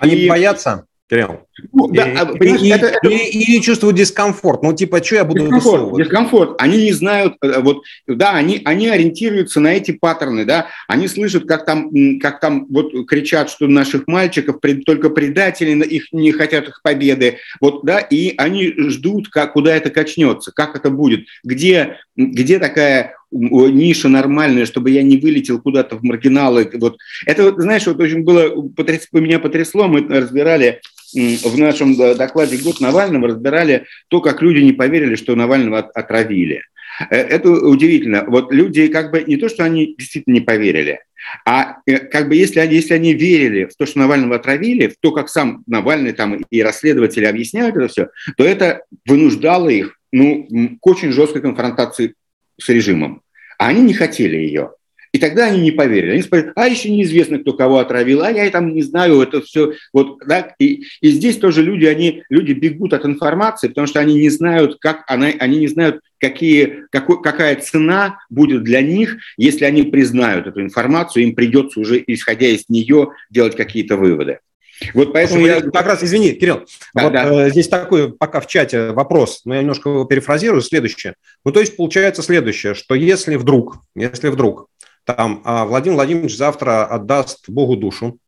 [0.00, 0.28] Они и...
[0.28, 0.86] боятся?
[1.12, 1.40] Кирилл.
[1.74, 3.08] Ну, да, и, а, и, это, это...
[3.08, 4.62] И, и чувствуют дискомфорт.
[4.62, 6.54] Ну, типа, что я буду дискомфорт, дискомфорт.
[6.58, 11.44] Они не знают, э, вот, да, они, они ориентируются на эти паттерны, да, они слышат,
[11.44, 16.80] как там, как там вот кричат, что наших мальчиков только предатели, их не хотят их
[16.82, 22.58] победы, вот, да, и они ждут, как, куда это качнется, как это будет, где, где
[22.58, 26.70] такая ниша нормальная, чтобы я не вылетел куда-то в маргиналы.
[26.74, 26.98] Вот.
[27.24, 30.80] Это, знаешь, вот очень было, потряс, меня потрясло, мы разбирали
[31.14, 36.62] в нашем докладе «Год Навального» разбирали то, как люди не поверили, что Навального отравили.
[37.10, 38.24] Э, это удивительно.
[38.26, 41.00] Вот люди как бы не то, что они действительно не поверили,
[41.44, 44.96] а э, как бы если они, если они верили в то, что Навального отравили, в
[45.00, 50.46] то, как сам Навальный там и расследователи объясняют это все, то это вынуждало их ну,
[50.80, 52.14] к очень жесткой конфронтации
[52.60, 53.22] с режимом.
[53.58, 54.72] А они не хотели ее.
[55.12, 56.12] И тогда они не поверили.
[56.12, 59.74] Они сказали, а еще неизвестно, кто кого отравил, а я там не знаю, это все.
[59.92, 60.54] Вот, да?
[60.58, 64.78] и, и здесь тоже люди, они, люди бегут от информации, потому что они не знают,
[64.80, 70.46] как она, они не знают, какие, какой, какая цена будет для них, если они признают
[70.46, 74.38] эту информацию, им придется уже, исходя из нее, делать какие-то выводы.
[74.94, 75.60] Вот поэтому я...
[75.60, 76.62] Как раз, извини, Кирилл,
[76.94, 77.46] да, вот да.
[77.46, 81.14] Э, здесь такой пока в чате вопрос, но я немножко его перефразирую, следующее.
[81.44, 84.68] Ну, то есть получается следующее, что если вдруг, если вдруг
[85.04, 88.18] там а Владимир Владимирович завтра отдаст Богу душу,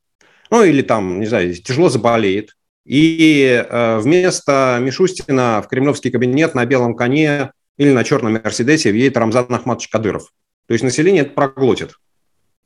[0.51, 6.67] ну или там, не знаю, тяжело заболеет, и э, вместо Мишустина в кремлевский кабинет на
[6.67, 10.33] белом коне или на черном Мерседесе въедет Рамзан Ахматович Кадыров.
[10.67, 11.95] То есть население это проглотит.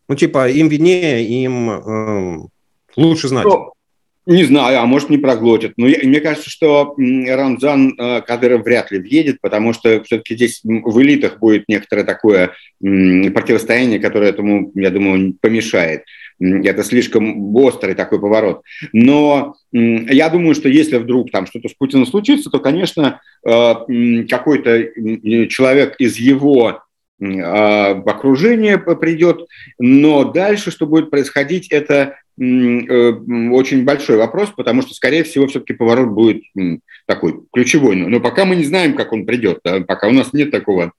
[0.09, 2.49] Ну, типа, им виднее, им э,
[2.97, 3.45] лучше знать.
[3.45, 3.73] Ну,
[4.35, 5.73] не знаю, а может не проглотит.
[5.79, 10.61] Но я, мне кажется, что Рамзан э, Кадыров вряд ли въедет, потому что все-таки здесь
[10.63, 16.03] в элитах будет некоторое такое противостояние, которое этому, я думаю, помешает.
[16.41, 18.63] Это слишком острый такой поворот.
[18.93, 24.89] Но я думаю, что если вдруг там что-то с Путиным случится, то, конечно, э, какой-то
[25.49, 26.83] человек из его
[27.21, 29.47] а, окружения придет,
[29.79, 33.11] но дальше, что будет происходить, это Э,
[33.51, 36.43] очень большой вопрос, потому что, скорее всего, все-таки поворот будет
[37.07, 37.97] такой ключевой.
[37.97, 40.93] Но пока мы не знаем, как он придет, да, пока у нас нет такого,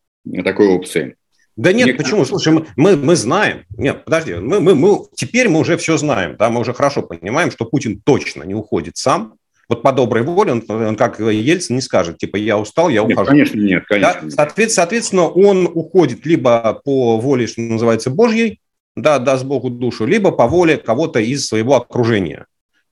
[0.43, 1.15] такой опции.
[1.55, 2.25] Да нет, Мне почему?
[2.25, 3.63] Слушай, мы, мы знаем.
[3.77, 6.35] Нет, подожди, мы, мы, мы, теперь мы уже все знаем.
[6.37, 9.35] Да, мы уже хорошо понимаем, что Путин точно не уходит сам.
[9.69, 13.19] Вот по доброй воле он, он как Ельцин, не скажет, типа, я устал, я ухожу.
[13.19, 14.21] Нет, конечно, нет, конечно.
[14.23, 14.29] Да?
[14.31, 18.59] Соответственно, соответственно, он уходит либо по воле, что называется, Божьей,
[18.95, 22.47] да, даст Богу душу, либо по воле кого-то из своего окружения.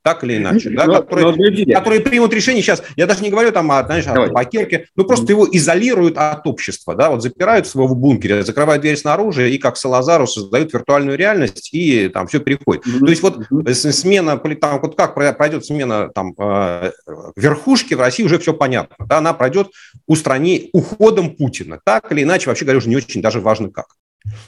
[0.08, 3.52] Так или иначе, да, но, которые, но которые примут решение сейчас, я даже не говорю
[3.52, 7.70] там о, знаешь, о табакерке, ну просто его изолируют от общества, да, вот запирают в
[7.70, 12.88] своего бункере, закрывают дверь снаружи и как Салазару создают виртуальную реальность и там все переходит.
[12.88, 13.00] Mm-hmm.
[13.00, 13.40] То есть вот
[13.76, 16.92] смена, там, вот как пройдет смена там э,
[17.36, 19.72] верхушки в России уже все понятно, да, она пройдет
[20.06, 23.88] устранение уходом Путина, так или иначе, вообще говоря, уже не очень даже важно как.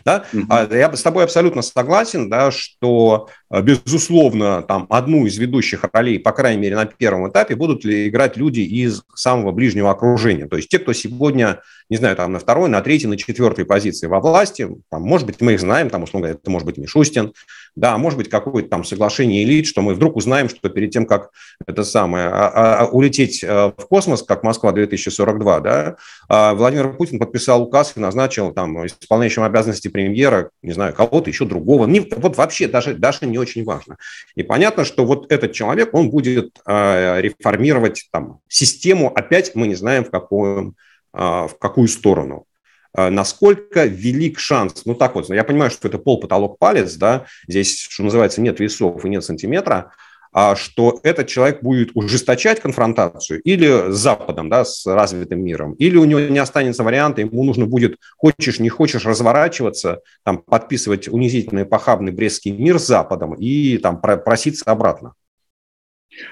[0.06, 0.26] Да?
[0.34, 0.78] Mm-hmm.
[0.78, 6.32] Я с тобой абсолютно согласен, да, что, а, безусловно, там одну из ведущих ролей, по
[6.32, 10.48] крайней мере, на первом этапе, будут ли играть люди из самого ближнего окружения.
[10.48, 14.08] То есть те, кто сегодня, не знаю, там на второй, на третьей, на четвертой позиции
[14.08, 17.34] во власти, там, может быть, мы их знаем, там, условно говоря, это может быть Мишустин,
[17.80, 21.30] Да, может быть, какое-то там соглашение элит, что мы вдруг узнаем, что перед тем, как
[21.66, 25.96] это самое, а, а, а улететь э, в космос, как Москва 2042, да,
[26.28, 31.90] Владимир Путин подписал указ и назначил там исполняющим обязанности премьера, не знаю, кого-то еще другого.
[32.18, 33.96] Вот вообще даже, даже не очень важно.
[34.36, 39.76] И понятно, что вот этот человек, он будет э, реформировать там систему, опять мы не
[39.76, 40.76] знаем в, какую,
[41.14, 42.46] э, в какую сторону.
[42.94, 47.26] А, насколько велик шанс, ну так вот, я понимаю, что это пол, потолок, палец, да,
[47.48, 49.92] здесь, что называется, нет весов и нет сантиметра,
[50.32, 55.98] а что этот человек будет ужесточать конфронтацию или с Западом, да, с развитым миром, или
[55.98, 61.66] у него не останется варианта, ему нужно будет, хочешь, не хочешь, разворачиваться, там, подписывать унизительный,
[61.66, 65.14] похабный Брестский мир с Западом и там проситься обратно.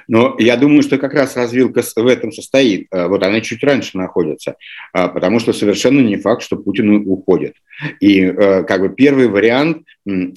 [0.07, 2.87] Но я думаю, что как раз развилка в этом состоит.
[2.91, 4.55] Э, вот она чуть раньше находится,
[4.93, 7.55] э, потому что совершенно не факт, что Путин уходит.
[7.99, 9.83] И э, как бы первый вариант,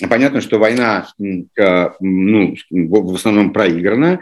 [0.08, 4.20] понятно, что война ну, в основном проиграна,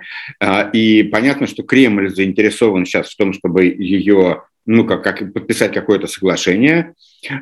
[0.75, 6.07] и понятно, что Кремль заинтересован сейчас в том, чтобы ее ну, как, как подписать какое-то
[6.07, 6.93] соглашение.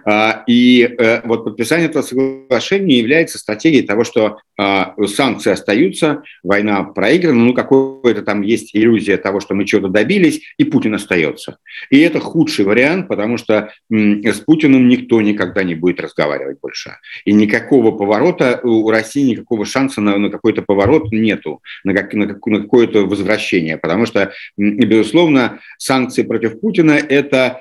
[0.04, 6.82] А, и э, вот подписание этого соглашения является стратегией того, что а, санкции остаются, война
[6.82, 11.58] проиграна, ну, какой-то там есть иллюзия того, что мы чего-то добились, и Путин остается.
[11.90, 16.96] И это худший вариант, потому что с Путиным никто никогда не будет разговаривать больше.
[17.26, 22.26] И никакого поворота у России, никакого шанса на, на какой-то поворот нету, на, как, на,
[22.26, 27.60] на какое-то возвращение, потому что, безусловно, санкции против Путина– это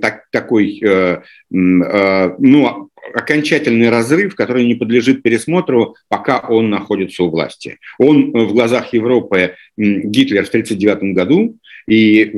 [0.00, 7.30] так, такой э, э, ну, окончательный разрыв, который не подлежит пересмотру, пока он находится у
[7.30, 7.78] власти.
[7.98, 11.56] Он в глазах Европы Гитлер в 1939 году,
[11.88, 12.28] и э,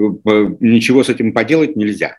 [0.61, 2.17] ничего с этим поделать нельзя.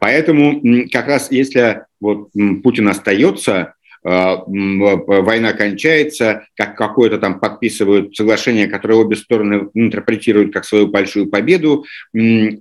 [0.00, 2.30] Поэтому как раз если вот
[2.62, 10.66] Путин остается, Э, война кончается, как какое-то там подписывают соглашение, которое обе стороны интерпретируют как
[10.66, 11.86] свою большую победу.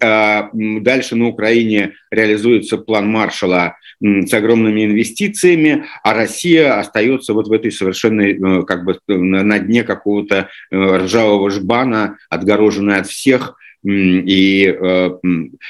[0.01, 7.51] А, дальше на Украине реализуется план Маршала с огромными инвестициями, а Россия остается вот в
[7.51, 14.75] этой совершенной, э, как бы на дне какого-то э, ржавого жбана, отгороженной от всех, и,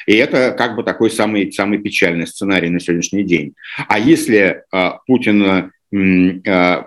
[0.08, 3.54] и это как бы такой самый, самый печальный сценарий на сегодняшний день.
[3.88, 4.64] А если
[5.08, 5.72] Путин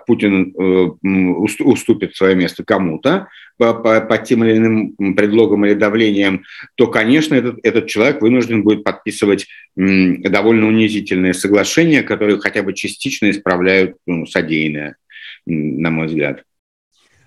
[0.05, 6.43] Путин э, уступит свое место кому-то по, по, тем или иным предлогам или давлением,
[6.75, 13.29] то, конечно, этот, этот человек вынужден будет подписывать довольно унизительные соглашения, которые хотя бы частично
[13.29, 14.97] исправляют ну, содеянное,
[15.45, 16.43] на мой взгляд.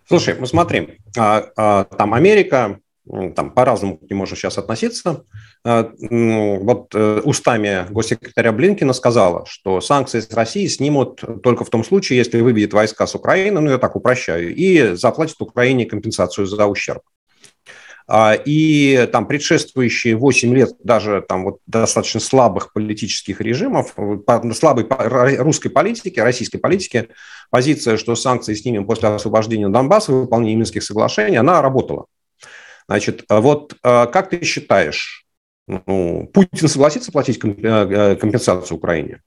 [0.07, 5.25] Слушай, мы смотрим, а, а, там Америка, там по-разному к нему сейчас относиться.
[5.65, 11.83] А, вот э, устами госсекретаря Блинкина сказала, что санкции с России снимут только в том
[11.83, 16.67] случае, если выведет войска с Украины, ну я так упрощаю, и заплатит Украине компенсацию за
[16.67, 17.03] ущерб.
[18.13, 23.95] А, и там предшествующие 8 лет даже там вот достаточно слабых политических режимов,
[24.55, 24.87] слабой
[25.39, 27.09] русской политики, российской политики,
[27.51, 32.07] позиция, что санкции снимем после освобождения Донбасса, выполнения Минских соглашений, она работала.
[32.91, 35.25] Значит, а вот а, как ты считаешь,
[35.69, 39.23] ну, Путин согласится платить э, э, компенсацию Украине?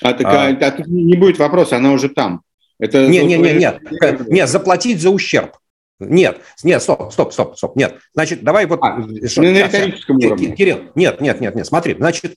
[0.00, 2.40] А, так, а, а, тут не будет вопроса, она уже там.
[2.78, 5.58] Это, нет, нет, нет, нет, нет, заплатить за ущерб.
[6.00, 7.96] Нет, нет, стоп, стоп, стоп, стоп, нет.
[8.14, 8.80] Значит, давай вот...
[8.80, 10.56] А, что, на риторическом уровне.
[10.56, 12.36] Кирилл, нет, нет, нет, нет, смотри, значит,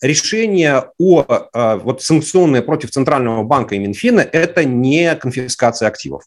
[0.00, 6.22] решение о вот санкционное против Центрального банка и Минфина– это не конфискация активов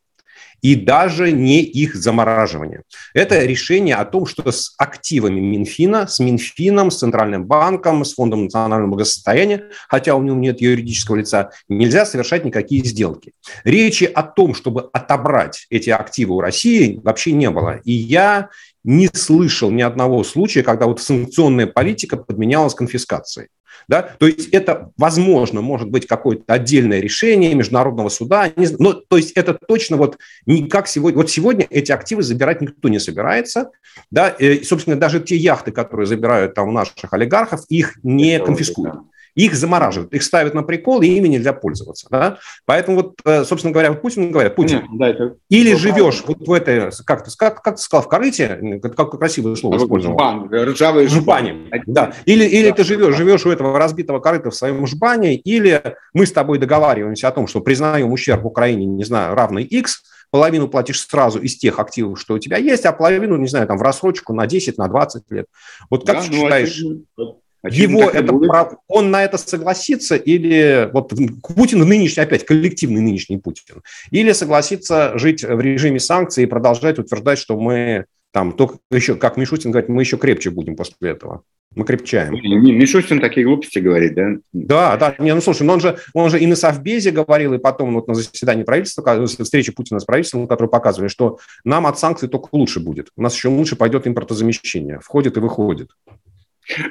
[0.62, 2.84] и даже не их замораживание.
[3.14, 8.46] Это решение о том, что с активами Минфина, с Минфином, с Центральным банком, с Фондом
[8.46, 13.34] национального благосостояния, хотя у него нет юридического лица, нельзя совершать никакие сделки.
[13.64, 17.80] Речи о том, чтобы отобрать эти активы у России, вообще не было.
[17.84, 18.50] И я
[18.84, 23.50] не слышал ни одного случая, когда вот санкционная политика подменялась конфискацией.
[23.88, 24.02] Да?
[24.02, 28.52] То есть это, возможно, может быть какое-то отдельное решение Международного суда.
[28.80, 31.18] Но, то есть это точно вот не как сегодня.
[31.18, 33.72] Вот сегодня эти активы забирать никто не собирается.
[34.12, 34.30] Да?
[34.30, 38.96] И, собственно, даже те яхты, которые забирают там у наших олигархов, их не конфискуют.
[38.96, 39.02] Да
[39.38, 42.08] их замораживают, их ставят на прикол, и ими нельзя пользоваться.
[42.10, 42.40] Да?
[42.66, 45.36] Поэтому вот, э, собственно говоря, Путин говорит, Путин, Нет, да, это...
[45.48, 49.56] или живешь вот в этой, как ты, как, как ты сказал, в корыте, как красивое
[49.56, 50.16] слово использовал.
[50.16, 51.70] Жбан, ржавый жбане.
[51.86, 52.14] Да.
[52.26, 55.82] Или, или ты живешь, живешь у этого разбитого корыта в своем жбане, или
[56.14, 60.68] мы с тобой договариваемся о том, что признаем ущерб Украине, не знаю, равный X, половину
[60.68, 63.84] платишь сразу из тех активов, что у тебя есть, а половину, не знаю, там в
[63.84, 65.46] рассрочку на 10, на 20 лет.
[65.92, 66.84] Вот как да, ты ну, считаешь...
[67.18, 67.36] Это,
[67.68, 68.50] Очевидно, его это будет.
[68.50, 68.74] прав...
[68.88, 71.14] он на это согласится или вот
[71.56, 77.40] Путин нынешний опять коллективный нынешний Путин или согласится жить в режиме санкций и продолжать утверждать,
[77.40, 81.44] что мы там только еще, как Мишустин говорит, мы еще крепче будем после этого.
[81.76, 82.34] Мы крепчаем.
[82.34, 84.28] Мишустин такие глупости говорит, да?
[84.52, 85.16] Да, да.
[85.20, 88.08] Не, ну слушай, ну он же, он же и на Совбезе говорил, и потом вот
[88.08, 92.80] на заседании правительства, встрече Путина с правительством, которые показывали, что нам от санкций только лучше
[92.80, 93.10] будет.
[93.16, 95.00] У нас еще лучше пойдет импортозамещение.
[95.02, 95.92] Входит и выходит.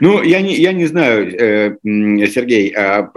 [0.00, 1.76] Ну, я не, я не знаю, э,
[2.28, 3.10] Сергей, а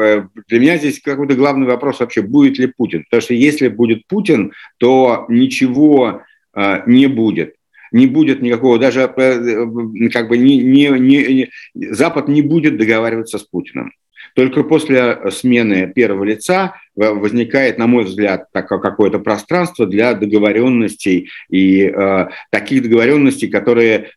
[0.47, 3.05] для меня здесь какой-то главный вопрос вообще, будет ли Путин.
[3.05, 7.55] Потому что если будет Путин, то ничего а, не будет
[7.91, 13.43] не будет никакого, даже э, как бы не, не, не, Запад не будет договариваться с
[13.43, 13.93] Путиным.
[14.36, 22.28] Только после смены первого лица возникает, на мой взгляд, какое-то пространство для договоренностей и э,
[22.52, 24.12] таких договоренностей, которые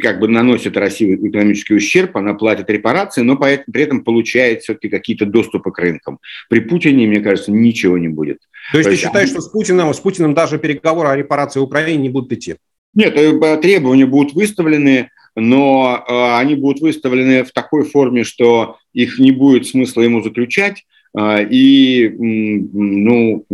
[0.00, 5.26] как бы наносят России экономический ущерб, она платит репарации, но при этом получает все-таки какие-то
[5.26, 6.18] доступы к рынкам.
[6.48, 8.38] При Путине, мне кажется, ничего не будет.
[8.72, 11.60] То есть, То есть ты считаешь, что с Путиным, с Путиным даже переговоры о репарации
[11.60, 12.56] Украине не будут идти?
[12.94, 19.18] Нет, э, требования будут выставлены, но э, они будут выставлены в такой форме, что их
[19.18, 20.84] не будет смысла ему заключать.
[21.16, 23.44] Э, и, ну,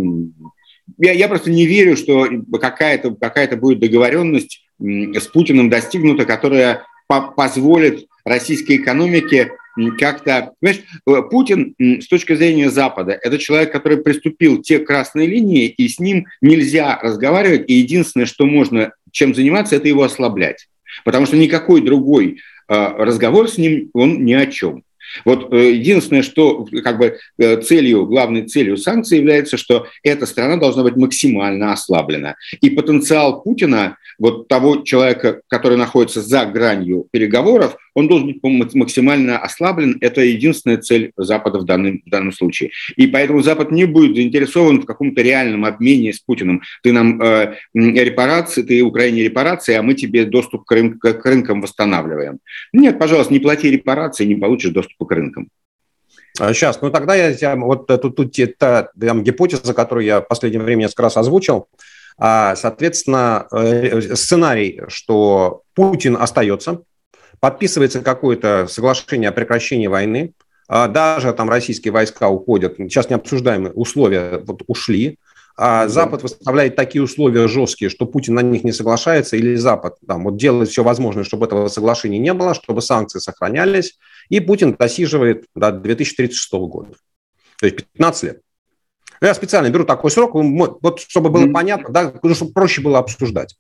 [0.99, 2.29] я, я просто не верю, что
[2.61, 9.53] какая-то какая будет договоренность с Путиным достигнута, которая по позволит российской экономике
[9.99, 10.53] как-то...
[10.61, 10.85] Понимаешь,
[11.31, 16.27] Путин с точки зрения Запада– это человек, который приступил те красные линии, и с ним
[16.41, 20.69] нельзя разговаривать, и единственное, что можно чем заниматься, это его ослаблять.
[21.05, 24.85] Потому что никакой другой а, разговор с ним, он ни о чем.
[25.25, 30.57] Вот э, единственное, что как бы э, целью, главной целью санкций является, что эта страна
[30.57, 32.37] должна быть максимально ослаблена.
[32.61, 39.39] И потенциал Путина, вот того человека, который находится за гранью переговоров, он должен быть максимально
[39.39, 39.99] ослаблен.
[40.01, 42.71] Это единственная цель Запада в данном, в данном случае.
[42.97, 46.63] И поэтому Запад не будет заинтересован в каком-то реальном обмене с Путиным.
[46.83, 51.61] Ты нам э, репарации, ты Украине репарации, а мы тебе доступ к, рын, к рынкам
[51.61, 52.39] восстанавливаем.
[52.73, 55.49] Нет, пожалуйста, не плати репарации, не получишь доступ к рынкам.
[56.35, 60.85] Сейчас, ну тогда я вот тут, тут та там, гипотеза, которую я в последнее время
[60.85, 61.69] несколько раз озвучил,
[62.19, 66.83] а, соответственно, э, сценарий, что Путин остается,
[67.43, 70.33] подписывается какое-то соглашение о прекращении войны,
[70.69, 75.19] а даже там российские войска уходят, сейчас не обсуждаемые условия вот ушли,
[75.57, 80.23] а Запад выставляет такие условия жесткие, что Путин на них не соглашается, или Запад там,
[80.23, 85.47] вот делает все возможное, чтобы этого соглашения не было, чтобы санкции сохранялись, и Путин досиживает
[85.57, 86.93] до 2036 года.
[87.59, 88.41] То есть 15 лет.
[89.21, 93.57] Я специально беру такой срок, вот чтобы было понятно, да, чтобы проще было обсуждать.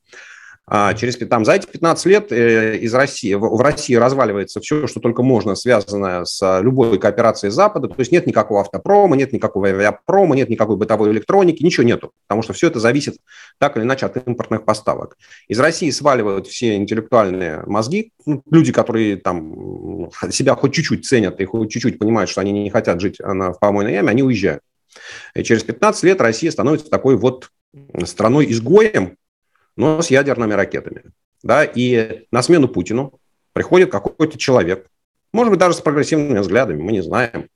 [0.64, 5.00] А через, там, за эти 15 лет э, из России, в России разваливается все, что
[5.00, 7.88] только можно, связанное с любой кооперацией Запада.
[7.88, 12.42] То есть нет никакого автопрома, нет никакого авиапрома, нет никакой бытовой электроники, ничего нету, потому
[12.42, 13.16] что все это зависит
[13.58, 15.16] так или иначе от импортных поставок.
[15.48, 21.44] Из России сваливают все интеллектуальные мозги, ну, люди, которые там себя хоть чуть-чуть ценят и
[21.44, 24.62] хоть чуть-чуть понимают, что они не хотят жить в помойной яме, они уезжают.
[25.34, 27.50] И через 15 лет Россия становится такой вот
[28.04, 29.16] страной-изгоем,
[29.76, 31.04] но с ядерными ракетами.
[31.42, 31.64] Да?
[31.64, 33.18] И на смену Путину
[33.52, 34.86] приходит какой-то человек,
[35.32, 37.48] может быть, даже с прогрессивными взглядами, мы не знаем.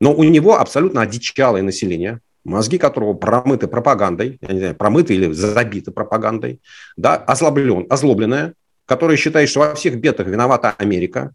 [0.00, 5.32] Но у него абсолютно одичалое население, мозги которого промыты пропагандой, я не знаю, промыты или
[5.32, 6.60] забиты пропагандой,
[6.96, 8.54] да, озлоблен, озлобленное,
[8.86, 11.32] которое считает, что во всех бедах виновата Америка,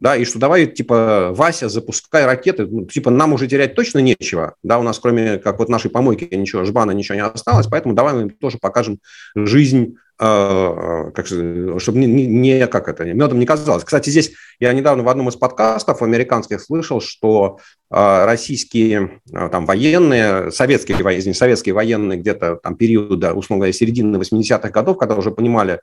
[0.00, 4.54] да, и что давай, типа, Вася, запускай ракеты, ну, типа, нам уже терять точно нечего,
[4.62, 8.14] да, у нас кроме, как вот нашей помойки, ничего, жбана, ничего не осталось, поэтому давай
[8.14, 9.00] мы им тоже покажем
[9.34, 13.84] жизнь, э, э как, чтобы не, не, как это, медом не казалось.
[13.84, 17.58] Кстати, здесь я недавно в одном из подкастов американских слышал, что
[17.90, 24.16] э, российские э, там военные, советские, извините, советские военные где-то там периода, условно говоря, середины
[24.16, 25.80] 80-х годов, когда уже понимали,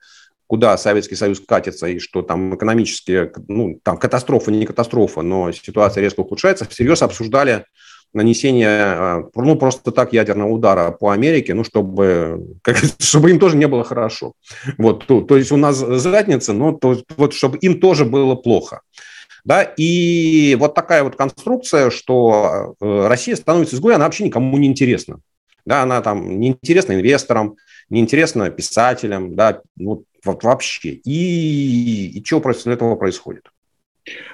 [0.50, 6.02] куда Советский Союз катится и что там экономически, ну, там катастрофа, не катастрофа, но ситуация
[6.02, 7.66] резко ухудшается, всерьез обсуждали
[8.14, 13.58] нанесение, а, ну, просто так ядерного удара по Америке, ну, чтобы, как, чтобы им тоже
[13.58, 14.34] не было хорошо.
[14.80, 18.82] Вот, то, то есть у нас задница, но то, вот, чтобы им тоже было плохо.
[19.46, 24.68] Да, и вот такая вот конструкция, что э, Россия становится изгоем, она вообще никому не
[24.68, 25.20] интересна.
[25.64, 27.56] Да, она там неинтересна инвесторам,
[27.90, 30.90] неинтересна писателям, да, вот вот вообще.
[31.06, 33.46] И, и что после этого происходит?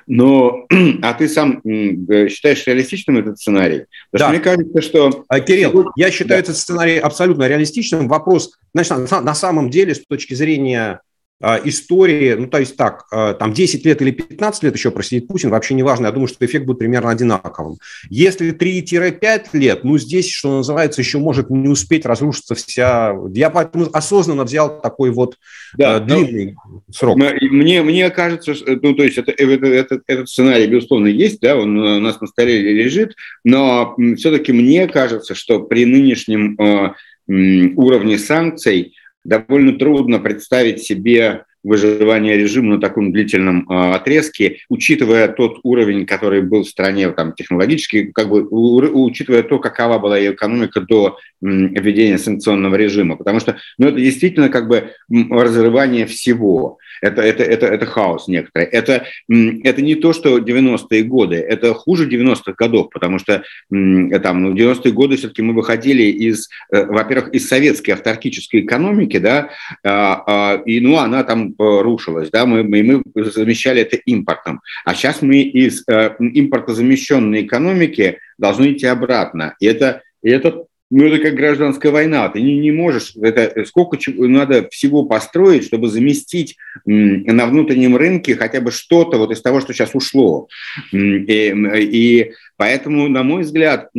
[0.08, 0.66] Но,
[1.02, 3.86] а ты сам э, считаешь реалистичным этот сценарий?
[4.12, 4.36] Потому да.
[4.36, 5.26] мне кажется, что...
[5.28, 6.44] А, Кирилл, я считаю да.
[6.44, 8.08] этот сценарий абсолютно реалистичным.
[8.08, 11.02] Вопрос, значит, на, самом деле, с точки зрения
[11.42, 15.50] истории, ну, то есть так, а, там 10 лет или 15 лет еще просидит Путин,
[15.50, 17.78] вообще не важно, я думаю, что эффект будет примерно одинаковым.
[18.10, 23.14] Если 3-5 лет, ну, здесь, что называется, еще может не успеть разрушиться вся...
[23.34, 25.38] Я поэтому осознанно взял такой вот
[25.78, 27.18] да, длинный но, срок.
[27.18, 31.78] Мне, мне кажется, ну, то есть это, это, это, этот сценарий, безусловно, есть, да, он
[31.78, 33.14] у нас на столе лежит,
[33.44, 36.94] но все-таки мне кажется, что при нынешнем э,
[37.28, 38.94] уровне санкций
[39.26, 46.44] довольно трудно представить себе выживание режима на таком длительном э, отрезке, учитывая тот уровень, который
[46.44, 52.20] был в стране там, технологически, как бы учитывая то, какова была ее экономика до введения
[52.20, 53.16] санкционного режима.
[53.16, 56.78] Потому что ну, это действительно как бы разрывание всего.
[57.02, 58.68] Это, это, это, это хаос некоторый.
[58.68, 64.52] Это, это не то, что 90-е годы, это хуже 90-х годов, потому что там, ну,
[64.52, 69.50] в 90-е годы все-таки мы выходили из, э, во-первых, из советской авторкической экономики, да,
[69.84, 74.62] а, а, и ну, она там э, рушилась, да, мы, мы, мы замещали это импортом.
[74.84, 79.56] А сейчас мы из э, импортозамещенной экономики должны идти обратно.
[79.60, 82.30] И это, и это ну, это как гражданская война.
[82.30, 88.62] Ты не, не можешь, это сколько надо всего построить, чтобы заместить на внутреннем рынке хотя
[88.62, 90.48] бы что-то вот из того, что сейчас ушло.
[90.92, 93.90] И, и поэтому, на мой взгляд,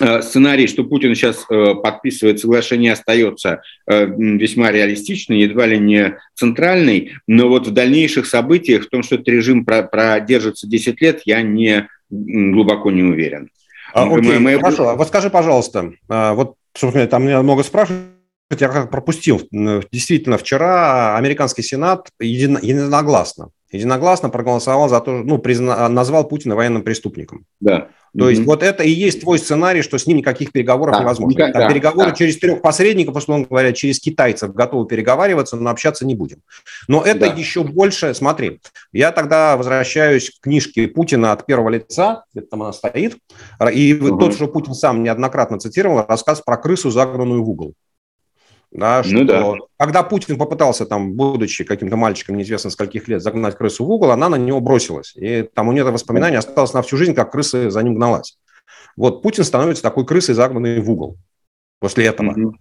[0.00, 6.16] э, сценарий, что Путин сейчас э, подписывает соглашение, остается э, весьма реалистичный, едва ли не
[6.34, 11.42] центральный, но вот в дальнейших событиях, в том, что этот режим продержится 10 лет, я
[11.42, 13.50] не глубоко не уверен.
[13.96, 14.90] А, окей, мы, хорошо.
[14.90, 18.04] А вот скажи, пожалуйста, а, вот, собственно, там меня много спрашивают,
[18.50, 19.40] я как пропустил.
[19.50, 27.46] Действительно, вчера американский сенат единогласно, единогласно проголосовал за то, ну, призна, назвал Путина военным преступником.
[27.60, 27.88] Да.
[28.18, 31.34] То есть вот это и есть твой сценарий, что с ним никаких переговоров да, невозможно.
[31.34, 32.16] Никак, да, переговоры да.
[32.16, 36.38] через трех посредников, условно говоря, через китайцев готовы переговариваться, но общаться не будем.
[36.88, 37.26] Но это да.
[37.26, 38.60] еще больше, смотри,
[38.92, 43.18] я тогда возвращаюсь к книжке Путина от первого лица, где-то там она стоит,
[43.72, 44.18] и угу.
[44.18, 47.74] тот, что Путин сам неоднократно цитировал, рассказ про крысу, загнанную в угол.
[48.72, 49.54] Да, ну что, ну, да.
[49.78, 54.28] Когда Путин попытался, там, будучи каким-то мальчиком неизвестно скольких лет, загнать крысу в угол, она
[54.28, 55.14] на него бросилась.
[55.16, 58.38] И там у нее это воспоминание осталось на всю жизнь, как крыса за ним гналась.
[58.96, 61.16] Вот Путин становится такой крысой, загнанной в угол
[61.80, 62.32] после этого.
[62.32, 62.52] Mm-hmm.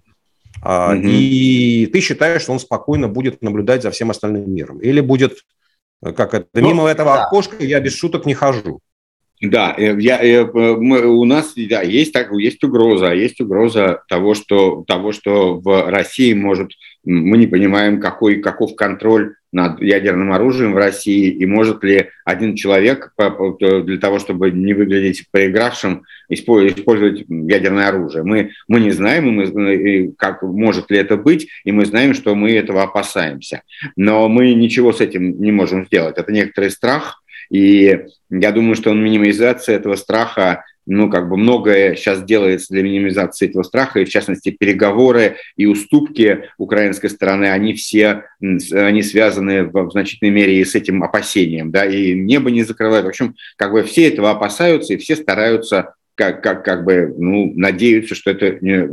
[0.61, 1.01] А, mm-hmm.
[1.05, 4.79] И ты считаешь, что он спокойно будет наблюдать за всем остальным миром?
[4.79, 5.39] Или будет,
[6.01, 7.25] как это, ну, мимо этого да.
[7.25, 8.79] окошка я без шуток не хожу?
[9.41, 14.01] Да, э, я, я, э, мы, у нас да, есть, так, есть угроза, есть угроза
[14.07, 16.71] того что, того, что в России может,
[17.03, 22.55] мы не понимаем, какой, каков контроль над ядерным оружием в России, и может ли один
[22.55, 28.23] человек для того, чтобы не выглядеть проигравшим, использовать ядерное оружие.
[28.23, 32.51] Мы, мы не знаем, мы, как может ли это быть, и мы знаем, что мы
[32.51, 33.61] этого опасаемся.
[33.95, 36.17] Но мы ничего с этим не можем сделать.
[36.17, 42.23] Это некоторый страх, и я думаю, что минимизация этого страха ну, как бы многое сейчас
[42.23, 48.25] делается для минимизации этого страха, и в частности переговоры и уступки украинской стороны, они все,
[48.39, 53.05] они связаны в значительной мере и с этим опасением, да, и небо не закрывают.
[53.05, 57.51] В общем, как бы все этого опасаются, и все стараются как, как, как бы, ну,
[57.55, 58.89] надеются, что это не...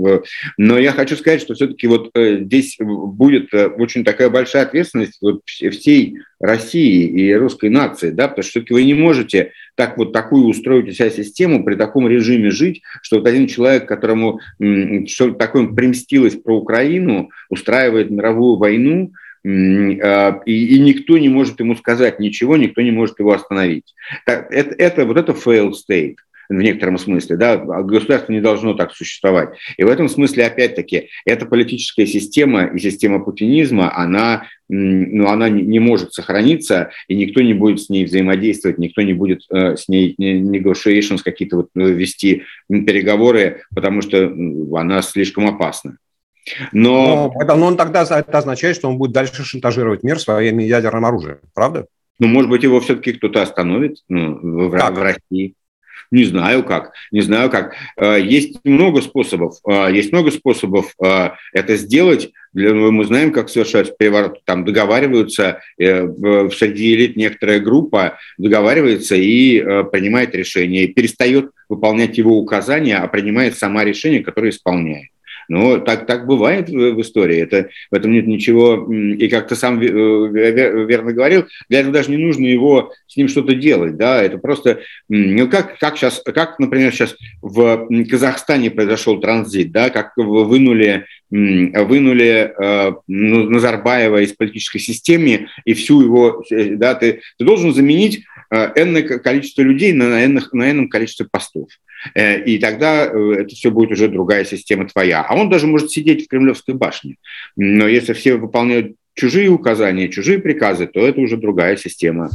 [0.58, 5.18] Но я хочу сказать, что все-таки вот э, здесь будет э, очень такая большая ответственность
[5.20, 10.12] вот всей России и русской нации, да, потому что все-таки вы не можете так вот
[10.12, 14.40] такую устроить у себя систему, при таком режиме жить, что вот один человек, которому
[15.06, 19.12] что такое примстилось про Украину, устраивает мировую войну,
[19.44, 23.94] а, и, и никто не может ему сказать ничего, никто не может его остановить.
[24.26, 26.16] Это, это вот это failed state
[26.48, 29.50] в некотором смысле, да, государство не должно так существовать.
[29.76, 35.78] И в этом смысле, опять-таки, эта политическая система и система путинизма, она, ну, она не
[35.78, 40.14] может сохраниться, и никто не будет с ней взаимодействовать, никто не будет э, с ней
[40.18, 44.32] negotiations какие-то вот э, вести переговоры, потому что
[44.74, 45.96] она слишком опасна.
[46.72, 47.32] Но...
[47.38, 51.38] Но, но он тогда это означает, что он будет дальше шантажировать мир своим ядерным оружием,
[51.54, 51.86] правда?
[52.18, 55.54] Ну, может быть, его все-таки кто-то остановит ну, в, в России.
[56.10, 57.74] Не знаю как, не знаю как.
[57.96, 62.32] Э, есть много способов, э, есть много способов э, это сделать.
[62.54, 64.44] Мы знаем, как совершать переворот.
[64.44, 69.58] Там договариваются, среди элит некоторая группа договаривается и
[69.90, 75.08] принимает решение, перестает выполнять его указания, а принимает сама решение, которое исполняет.
[75.48, 79.56] Ну, так, так бывает в, в истории, это, в этом нет ничего, и как ты
[79.56, 84.38] сам верно говорил, для этого даже не нужно его с ним что-то делать, да, это
[84.38, 91.06] просто, ну, как, как сейчас, как, например, сейчас в Казахстане произошел транзит, да, как вынули
[91.32, 98.26] вынули э, Назарбаева из политической системы и всю его, э, да, ты, ты должен заменить
[98.50, 101.68] э, энное количество людей на, энных, на энном количестве постов.
[101.70, 101.91] Э,
[102.44, 105.22] и тогда э, это все будет уже другая система твоя.
[105.22, 107.16] А он даже может сидеть в Кремлевской башне.
[107.56, 112.30] Но если все выполняют чужие указания, чужие приказы, то это уже другая система.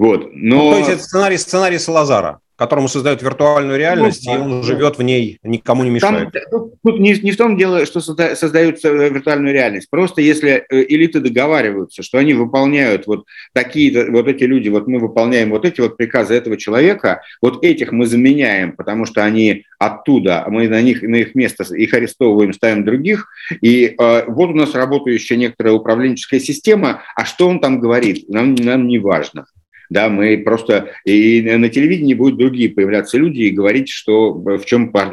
[0.00, 0.30] Вот.
[0.32, 0.56] Но...
[0.56, 4.60] Ну, то есть это сценарий, сценарий Салазара которому создают виртуальную реальность, ну, да, и он
[4.60, 4.66] да.
[4.66, 6.30] живет в ней, никому не мешает.
[6.50, 9.88] Там, тут не, не в том дело, что создают виртуальную реальность.
[9.88, 13.24] Просто если э, элиты договариваются, что они выполняют вот
[13.54, 17.92] такие вот эти люди, вот мы выполняем вот эти вот приказы этого человека, вот этих
[17.92, 22.84] мы заменяем, потому что они оттуда, мы на них на их место их арестовываем, ставим
[22.84, 23.26] других,
[23.62, 28.54] и э, вот у нас работающая некоторая управленческая система, а что он там говорит, нам,
[28.54, 29.46] нам не важно
[29.90, 34.92] да, мы просто и на телевидении будут другие появляться люди и говорить, что в чем
[34.92, 35.12] пар,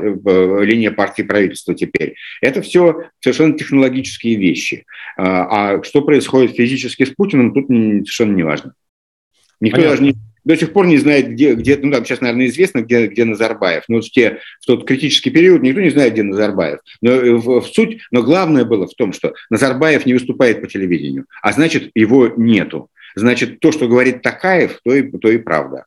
[0.63, 2.15] линия партии правительства теперь.
[2.41, 4.85] Это все совершенно технологические вещи.
[5.17, 8.73] А, а что происходит физически с Путиным, тут совершенно не важно.
[9.59, 9.97] Никто Понятно.
[9.97, 10.15] даже не,
[10.47, 13.83] до сих пор не знает, где, где ну там сейчас, наверное, известно, где, где Назарбаев.
[13.87, 16.79] Но в, те, в тот критический период никто не знает, где Назарбаев.
[17.01, 20.67] Но э, в, в суть, но главное было в том, что Назарбаев не выступает по
[20.67, 25.85] телевидению, а значит, его нету значит, то, что говорит Такаев, то и, то и правда.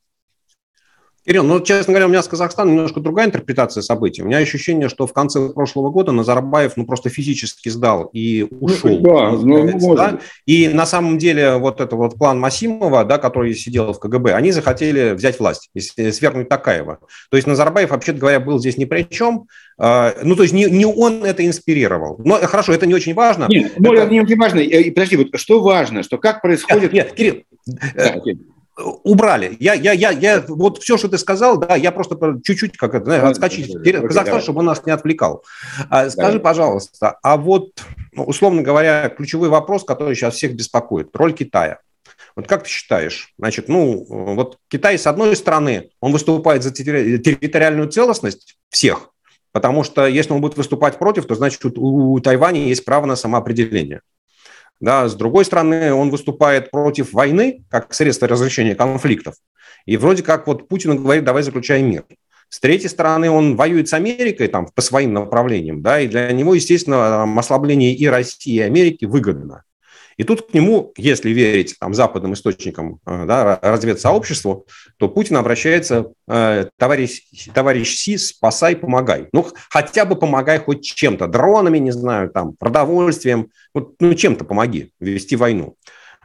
[1.26, 4.22] Кирилл, ну, честно говоря, у меня с Казахстаном немножко другая интерпретация событий.
[4.22, 8.90] У меня ощущение, что в конце прошлого года Назарбаев ну, просто физически сдал и ушел.
[8.90, 10.18] Ну, да, ну, да?
[10.46, 14.50] И на самом деле вот это вот план Масимова, да, который сидел в КГБ, они
[14.50, 17.00] захотели взять власть свергнуть Такаева.
[17.30, 19.46] То есть Назарбаев, вообще говоря, был здесь ни при чем.
[19.78, 22.16] А, ну, то есть не, не он это инспирировал.
[22.24, 23.46] Но хорошо, это не очень важно.
[23.48, 24.06] Нет, это...
[24.06, 24.60] не очень важно.
[24.94, 26.92] Подожди, вот что важно, что как происходит...
[26.92, 27.42] Нет, нет Кирилл,
[27.94, 28.16] да,
[28.80, 29.56] убрали.
[29.60, 33.04] Я, я, я, я, вот все, что ты сказал, да, я просто чуть-чуть как это,
[33.06, 35.44] знаешь, отскочить в Казахстан, чтобы он нас не отвлекал.
[35.88, 36.44] А, скажи, да.
[36.44, 41.78] пожалуйста, а вот, ну, условно говоря, ключевой вопрос, который сейчас всех беспокоит, роль Китая.
[42.36, 43.34] Вот как ты считаешь?
[43.38, 49.10] Значит, ну, вот Китай, с одной стороны, он выступает за территориальную целостность всех,
[49.52, 53.16] потому что если он будет выступать против, то значит у, у Тайваня есть право на
[53.16, 54.00] самоопределение.
[54.80, 59.34] Да, с другой стороны, он выступает против войны как средство разрешения конфликтов.
[59.84, 62.04] И вроде как вот Путин говорит, давай заключаем мир.
[62.48, 66.54] С третьей стороны, он воюет с Америкой там, по своим направлениям, да, и для него,
[66.54, 69.62] естественно, ослабление и России, и Америки выгодно.
[70.20, 74.66] И тут к нему, если верить там, западным источникам э, да, разведсообществу,
[74.98, 77.22] то Путин обращается, э, товарищ,
[77.54, 79.28] товарищ Си, спасай, помогай.
[79.32, 84.92] Ну, хотя бы помогай хоть чем-то, дронами, не знаю, там, продовольствием, вот, ну, чем-то помоги
[85.00, 85.76] вести войну.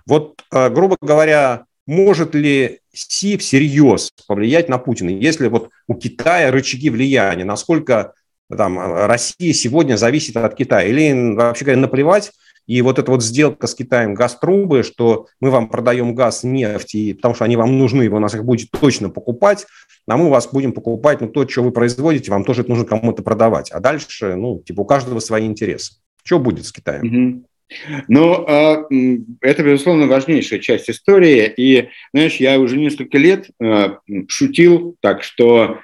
[0.05, 6.51] Вот, э, грубо говоря, может ли Си всерьез повлиять на Путина, если вот у Китая
[6.51, 8.11] рычаги влияния, насколько
[8.49, 12.33] там, Россия сегодня зависит от Китая, или вообще говоря, наплевать,
[12.67, 17.13] и вот эта вот сделка с Китаем газ-трубы, что мы вам продаем газ, нефть, и,
[17.13, 19.65] потому что они вам нужны, вы нас их будете точно покупать,
[20.07, 22.85] а мы у вас будем покупать ну, то, что вы производите, вам тоже это нужно
[22.85, 23.71] кому-то продавать.
[23.71, 25.95] А дальше, ну, типа, у каждого свои интересы.
[26.23, 27.45] Что будет с Китаем?
[28.07, 28.85] Ну, а,
[29.41, 31.51] это, безусловно, важнейшая часть истории.
[31.57, 35.79] И, знаешь, я уже несколько лет а, шутил так, что,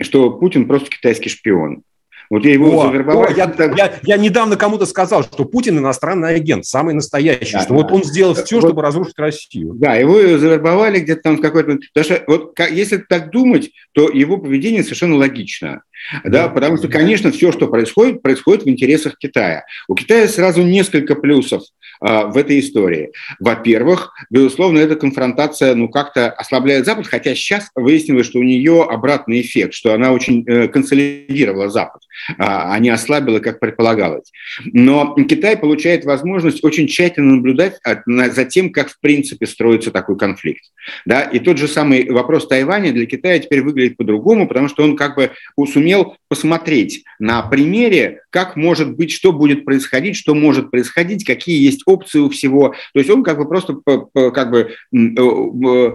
[0.00, 1.82] что Путин просто китайский шпион.
[2.30, 3.24] Вот я его о, завербовал.
[3.24, 7.70] О, я, я, я недавно кому-то сказал, что Путин иностранный агент, самый настоящий, да, что
[7.70, 7.74] да.
[7.76, 9.74] вот он сделал все, вот, чтобы разрушить Россию.
[9.74, 11.78] Да, его завербовали где-то там в какой-то...
[11.92, 15.82] Потому что вот как, если так думать, то его поведение совершенно логично.
[16.24, 19.64] Да, потому что, конечно, все, что происходит, происходит в интересах Китая.
[19.88, 21.62] У Китая сразу несколько плюсов
[22.00, 23.10] а, в этой истории.
[23.40, 29.40] Во-первых, безусловно, эта конфронтация ну, как-то ослабляет Запад, хотя сейчас выяснилось, что у нее обратный
[29.40, 32.02] эффект, что она очень э, консолидировала Запад,
[32.38, 34.30] а, а не ослабила, как предполагалось.
[34.64, 40.64] Но Китай получает возможность очень тщательно наблюдать за тем, как в принципе строится такой конфликт.
[41.06, 41.22] Да?
[41.22, 45.16] И тот же самый вопрос Тайваня для Китая теперь выглядит по-другому, потому что он как
[45.16, 45.30] бы
[45.66, 45.85] сумел
[46.28, 52.18] посмотреть на примере, как может быть, что будет происходить, что может происходить, какие есть опции
[52.18, 52.74] у всего.
[52.92, 55.94] То есть он как бы просто как бы э,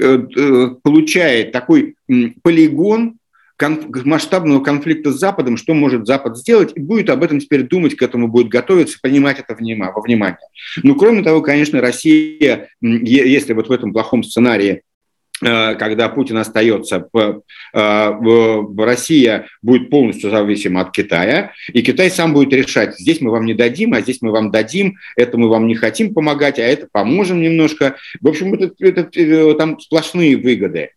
[0.00, 1.96] э, получает такой
[2.42, 3.16] полигон
[4.04, 8.02] масштабного конфликта с Западом, что может Запад сделать, и будет об этом теперь думать, к
[8.02, 10.38] этому будет готовиться, принимать это во внимание.
[10.82, 14.89] Ну, кроме того, конечно, Россия, если вот в этом плохом сценарии Э,
[15.40, 18.12] когда Путин остается, э,
[18.78, 23.54] Россия будет полностью зависима от Китая, и Китай сам будет решать, здесь мы вам не
[23.54, 27.40] дадим, а здесь мы вам дадим, это мы вам не хотим помогать, а это поможем
[27.40, 27.96] немножко.
[28.20, 30.90] В общем, это, это, э, там сплошные выгоды.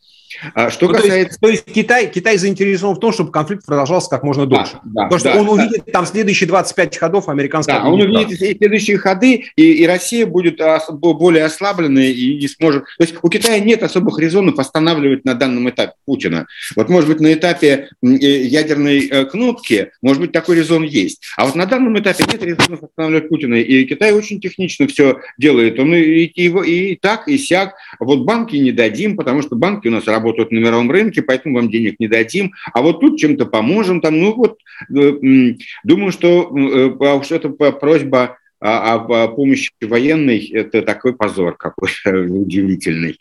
[0.53, 1.39] А что ну, касается...
[1.39, 4.79] То есть, то есть Китай, Китай заинтересован в том, чтобы конфликт продолжался как можно дольше.
[4.83, 5.51] Да, Потому да, что он да.
[5.51, 10.59] увидит там следующие 25 ходов американского Да, он увидит следующие ходы, и, и Россия будет
[10.91, 12.83] более ослабленной и не сможет...
[12.97, 16.47] То есть у Китая нет особых резонов останавливать на данном этапе Путина.
[16.75, 21.21] Вот, может быть, на этапе э, ядерной э, кнопки, может быть, такой резон есть.
[21.37, 23.55] А вот на данном этапе нет резонов останавливать Путина.
[23.55, 25.79] И Китай очень технично все делает.
[25.79, 27.75] Он и, и, и, и так, и сяк.
[27.99, 31.55] Вот банки не дадим, потому что банки у нас работают работают на мировом рынке, поэтому
[31.55, 34.57] вам денег не дадим, а вот тут чем-то поможем, там, ну вот,
[34.89, 42.21] э, думаю, что э, уж это просьба о, о помощи военной, это такой позор какой-то
[42.29, 43.19] удивительный,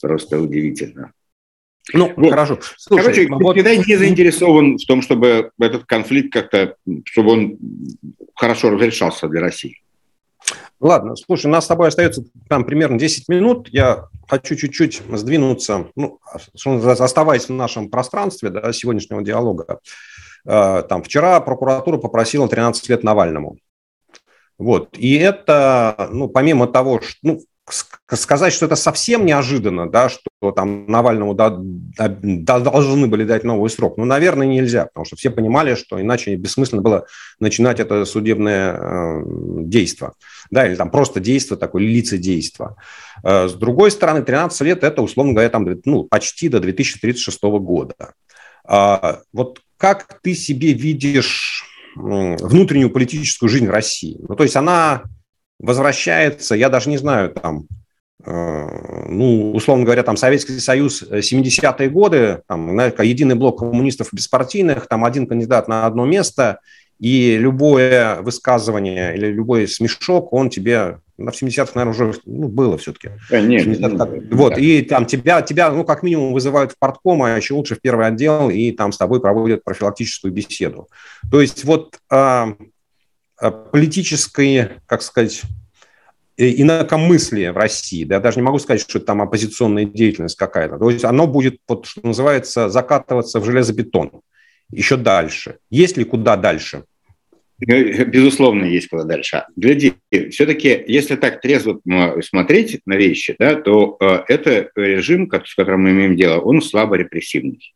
[0.00, 1.12] просто удивительно.
[1.94, 2.30] Ну, вот.
[2.30, 2.58] хорошо.
[2.76, 3.56] Слушай, Короче, вот...
[3.56, 7.58] Китай не заинтересован в том, чтобы этот конфликт как-то, чтобы он
[8.34, 9.80] хорошо разрешался для России.
[10.80, 13.68] Ладно, слушай, у нас с тобой остается там примерно 10 минут.
[13.70, 16.20] Я хочу чуть-чуть сдвинуться, ну,
[16.54, 19.80] оставаясь в нашем пространстве да, сегодняшнего диалога.
[20.46, 23.56] Э, там, вчера прокуратура попросила 13 лет Навальному.
[24.56, 24.96] Вот.
[24.96, 27.40] И это, ну, помимо того, что, ну,
[27.72, 33.70] сказать, что это совсем неожиданно, да, что там Навальному да, да, должны были дать новый
[33.70, 37.06] срок, ну, наверное, нельзя, потому что все понимали, что иначе бессмысленно было
[37.40, 39.22] начинать это судебное э,
[39.64, 40.12] действие,
[40.50, 42.76] да, или там просто действие такое, лицедейство.
[43.22, 48.14] Э, с другой стороны, 13 лет– это, условно говоря, там, ну, почти до 2036 года.
[48.64, 51.64] А, вот как ты себе видишь
[51.96, 54.16] внутреннюю политическую жизнь России?
[54.28, 55.02] Ну, то есть она
[55.58, 57.66] возвращается, я даже не знаю, там,
[58.24, 64.86] э, ну, условно говоря, там Советский Союз 70-е э, годы, там, единый блок коммунистов беспартийных,
[64.86, 66.60] там один кандидат на одно место,
[66.98, 73.10] и любое высказывание или любой смешок, он тебе на 70-х, наверное, уже ну, было все-таки.
[73.30, 74.60] Э, нет, нет, вот, да.
[74.60, 78.06] и там тебя, тебя, ну, как минимум, вызывают в партком, а еще лучше в первый
[78.06, 80.88] отдел, и там с тобой проводят профилактическую беседу.
[81.30, 81.98] То есть вот
[83.40, 85.42] а, Э, политическое, как сказать,
[86.36, 90.36] э, инакомыслие в России, да, я даже не могу сказать, что это там оппозиционная деятельность
[90.36, 94.10] какая-то, то есть оно будет, вот, что называется, закатываться в железобетон
[94.70, 95.58] еще дальше.
[95.70, 96.84] Есть ли куда дальше?
[97.66, 99.44] Э, безусловно, есть куда дальше.
[99.56, 99.94] Гляди,
[100.30, 101.80] все-таки, если так трезво
[102.22, 106.96] смотреть на вещи, да, то э, это режим, с которым мы имеем дело, он слабо
[106.96, 107.72] репрессивный.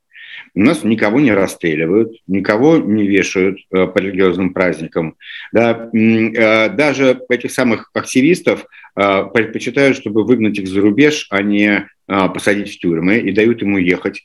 [0.55, 5.17] У нас никого не расстреливают, никого не вешают э, по религиозным праздникам.
[5.53, 11.89] Да, э, даже этих самых активистов э, предпочитают, чтобы выгнать их за рубеж, а не
[12.35, 14.23] посадить в тюрьмы и дают ему ехать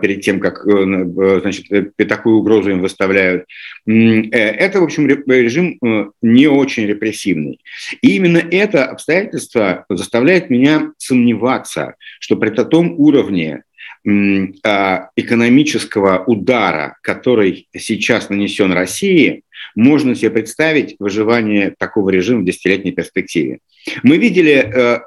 [0.00, 1.66] перед тем, как значит,
[1.96, 3.44] такую угрозу им выставляют.
[3.86, 5.78] Это, в общем, режим
[6.20, 7.60] не очень репрессивный.
[8.00, 13.62] И именно это обстоятельство заставляет меня сомневаться, что при том уровне
[14.04, 19.42] экономического удара, который сейчас нанесен России,
[19.74, 23.60] можно себе представить выживание такого режима в десятилетней перспективе.
[24.02, 25.00] Мы видели э,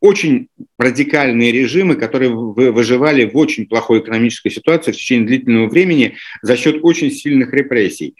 [0.00, 0.48] очень
[0.78, 6.78] радикальные режимы, которые выживали в очень плохой экономической ситуации в течение длительного времени за счет
[6.82, 8.14] очень сильных репрессий.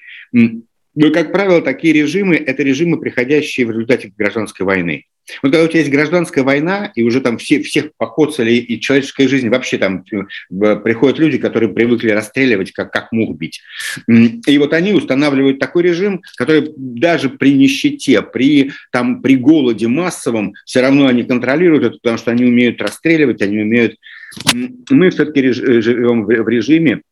[0.95, 5.05] Но, как правило, такие режимы– это режимы, приходящие в результате гражданской войны.
[5.43, 9.28] Вот когда у тебя есть гражданская война, и уже там все, всех покоцали, и человеческая
[9.28, 13.61] жизнь, вообще там э, приходят люди, которые привыкли расстреливать, как, как мух бить.
[14.09, 20.55] И вот они устанавливают такой режим, который даже при нищете, при, там, при голоде массовом,
[20.64, 23.97] все равно они контролируют это, потому что они умеют расстреливать, они умеют...
[24.91, 27.03] Мы все-таки живем в режиме,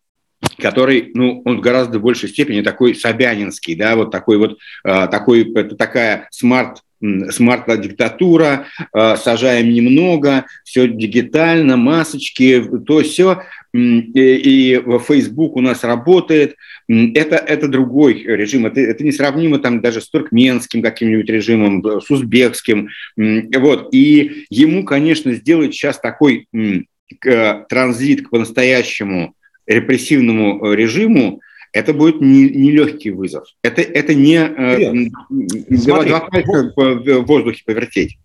[0.58, 5.52] который, ну, он в гораздо большей степени такой собянинский, да, вот такой вот, э, такой,
[5.54, 6.82] это такая smart
[7.30, 13.42] smart-диктатура, э, сажаем немного, все дигитально, масочки, то все,
[13.74, 16.56] и Facebook у нас работает.
[16.88, 22.88] Это, это другой режим, это, это несравнимо там даже с туркменским каким-нибудь режимом, с узбекским.
[23.16, 23.88] Вот.
[23.92, 26.48] И ему, конечно, сделать сейчас такой
[27.68, 29.34] транзит к по-настоящему
[29.66, 31.40] репрессивному э, режиму,
[31.72, 33.48] это будет нелегкий не вызов.
[33.62, 38.18] Это, это не э, два, два пальца в воздухе повертеть.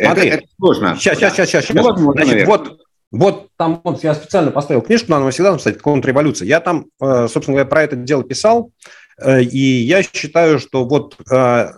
[0.00, 0.28] Смотри.
[0.28, 0.96] Это, это сложно.
[0.98, 1.68] Сейчас, сейчас, сейчас, сейчас.
[1.74, 6.46] Ну, Значит, вот, вот там вот я специально поставил книжку, надо всегда написать «Контрреволюция».
[6.46, 8.72] Я там, э, собственно говоря, про это дело писал,
[9.20, 11.16] э, и я считаю, что вот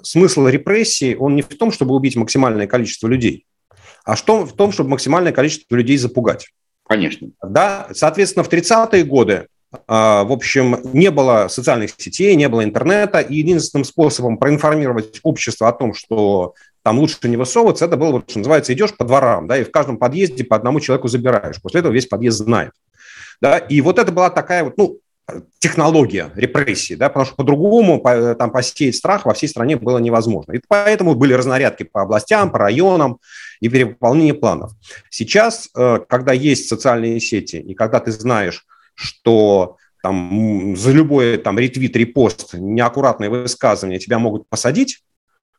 [0.02, 3.46] смысл репрессий, он не в том, чтобы убить максимальное количество людей,
[4.04, 6.48] а что в том, чтобы максимальное количество людей запугать.
[6.90, 7.28] Конечно.
[7.40, 9.46] Да, соответственно, в 30-е годы
[9.86, 15.68] а, в общем, не было социальных сетей, не было интернета, и единственным способом проинформировать общество
[15.68, 19.56] о том, что там лучше не высовываться, это было, что называется, идешь по дворам, да,
[19.56, 21.62] и в каждом подъезде по одному человеку забираешь.
[21.62, 22.72] После этого весь подъезд знает.
[23.40, 24.98] Да, и вот это была такая вот, ну,
[25.58, 30.52] технология репрессии, да, потому что по-другому по, там посеять страх во всей стране было невозможно.
[30.52, 33.18] И поэтому были разнарядки по областям, по районам
[33.60, 34.72] и перевыполнение планов.
[35.10, 38.64] Сейчас, э, когда есть социальные сети, и когда ты знаешь,
[38.94, 45.02] что там за любой там ретвит, репост, неаккуратное высказывание тебя могут посадить,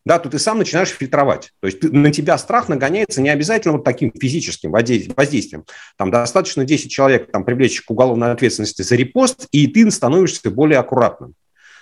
[0.05, 1.51] да, то ты сам начинаешь фильтровать.
[1.59, 5.65] То есть ты, на тебя страх нагоняется не обязательно вот таким физическим воздействием.
[5.97, 10.79] Там достаточно 10 человек там, привлечь к уголовной ответственности за репост, и ты становишься более
[10.79, 11.35] аккуратным.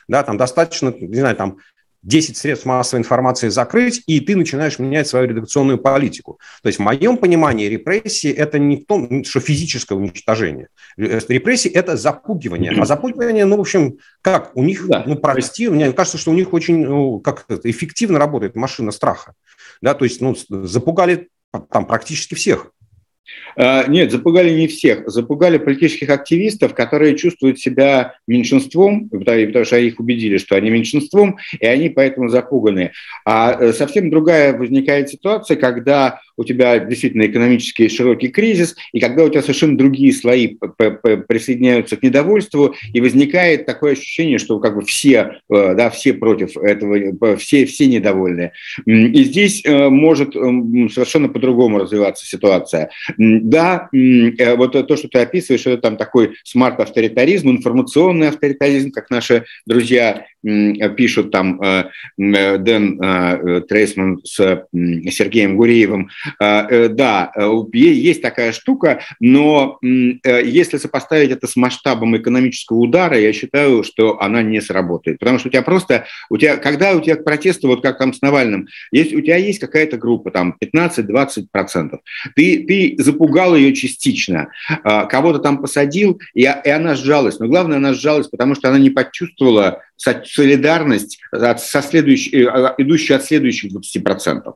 [0.08, 1.60] Да, там достаточно, не знаю, там
[2.04, 6.40] 10 средств массовой информации закрыть, и ты начинаешь менять свою редакционную политику.
[6.62, 10.70] То есть в моем понимании репрессии– это не в том, что физическое уничтожение.
[10.98, 12.72] Репрессии– это запугивание.
[12.72, 14.52] А запугивание, ну, в общем, как?
[14.56, 15.04] У них, да.
[15.06, 19.34] ну, прости, мне кажется, что у них очень ну, как эффективно работает машина страха.
[19.82, 21.30] Да, то есть, ну, запугали
[21.70, 22.72] там практически всех.
[23.56, 25.10] А, нет, запугали не всех.
[25.10, 31.66] Запугали политических активистов, которые чувствуют себя меньшинством, потому что их убедили, что они меньшинством, и
[31.66, 32.92] они поэтому запуганы.
[33.26, 39.26] А э, совсем другая возникает ситуация, когда у тебя действительно экономический широкий кризис, и когда
[39.26, 40.56] у тебя совершенно другие слои
[41.28, 46.56] присоединяются к недовольству, и возникает такое ощущение, что как бы все, э, да, все против
[46.56, 48.54] этого, все, все недовольны.
[48.86, 52.90] И здесь э, может совершенно по-другому развиваться ситуация.
[53.18, 59.44] Да, э, вот то, что ты описываешь, это там такой смарт-авторитаризм, информационный авторитаризм, как наши
[59.66, 61.60] друзья пишут там
[62.18, 66.10] Дэн Трейсман с Сергеем Гуреевым,
[66.40, 73.34] да, э, есть такая штука, но э, если сопоставить это с масштабом экономического удара, я
[73.34, 75.20] считаю, что она не сработает.
[75.20, 78.14] Потому что у тебя просто, у тебя, когда у тебя к протесту, вот как там
[78.14, 82.00] с Навальным, есть, у тебя есть какая-то группа, там 15-20%,
[82.36, 84.50] ты, ты запугал ее частично,
[84.84, 87.40] а, кого-то там посадил, и, и она сжалась.
[87.40, 92.44] Но главное, она сжалась, потому что она не почувствовала солидарность со следующей,
[92.78, 94.54] идущую от следующих 20%.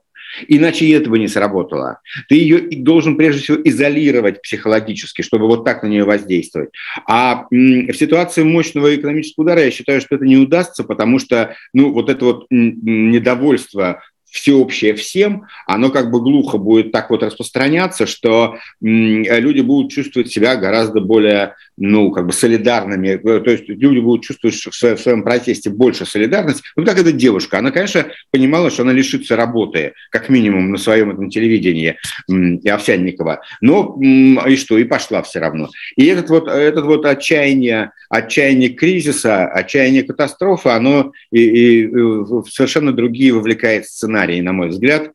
[0.48, 2.00] Иначе и этого не сработало.
[2.28, 6.70] Ты ее должен прежде всего изолировать психологически, чтобы вот так на нее воздействовать.
[7.08, 11.94] А в ситуации мощного экономического удара я считаю, что это не удастся, потому что ну,
[11.94, 14.02] вот это вот недовольство
[14.34, 20.56] всеобщее всем, оно как бы глухо будет так вот распространяться, что люди будут чувствовать себя
[20.56, 25.70] гораздо более, ну, как бы солидарными, э, то есть люди будут чувствовать в своем, протесте
[25.70, 26.64] больше солидарности.
[26.76, 31.12] Вот как эта девушка, она, конечно, понимала, что она лишится работы, как минимум на своем
[31.12, 35.70] этом телевидении и Овсянникова, но и что, и пошла все равно.
[35.96, 42.94] И этот вот, этот вот отчаяние, отчаяние кризиса, отчаяние катастрофы, оно и, и, и совершенно
[42.94, 45.12] другие вовлекает сценарии сценарии, на мой взгляд,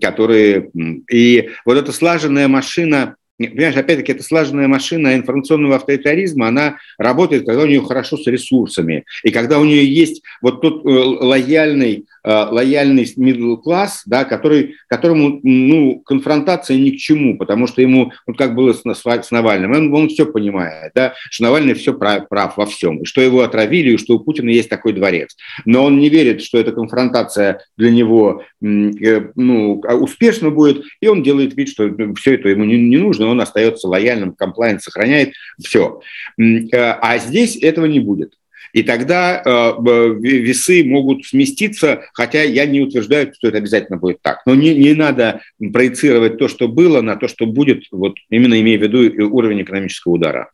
[0.00, 0.70] которые...
[1.10, 3.16] И вот эта слаженная машина
[3.48, 9.04] Понимаешь, опять-таки, эта слаженная машина информационного авторитаризма, она работает, когда у нее хорошо с ресурсами,
[9.22, 14.74] и когда у нее есть вот тот э, лояльный Э, лояльный middle класс, да, который,
[14.88, 19.72] которому ну, конфронтация ни к чему, потому что ему, вот как было с, с Навальным,
[19.72, 23.92] он, он все понимает, да, что Навальный все прав, прав во всем, что его отравили,
[23.92, 25.34] и что у Путина есть такой дворец.
[25.64, 31.08] Но он не верит, что эта конфронтация для него э, ну, а успешно будет, и
[31.08, 35.32] он делает вид, что все это ему не, не нужно, он остается лояльным, комплайнс сохраняет,
[35.62, 36.00] все.
[36.38, 38.34] Э, а здесь этого не будет.
[38.72, 39.72] И тогда э,
[40.20, 44.42] весы могут сместиться, хотя я не утверждаю, что это обязательно будет так.
[44.46, 45.40] Но не, не надо
[45.72, 50.12] проецировать то, что было, на то, что будет, вот именно имея в виду уровень экономического
[50.12, 50.50] удара.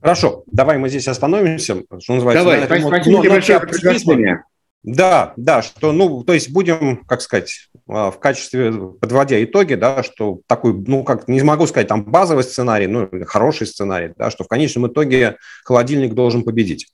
[0.00, 1.82] Хорошо, давай мы здесь остановимся.
[2.00, 4.44] Что называется, давай, спасибо, большое приглашение.
[4.84, 10.02] Да, да, что, ну, то есть будем, как сказать, а, в качестве, подводя итоги, да,
[10.02, 14.42] что такой, ну, как, не могу сказать, там, базовый сценарий, ну, хороший сценарий, да, что
[14.42, 16.88] в конечном итоге холодильник должен победить.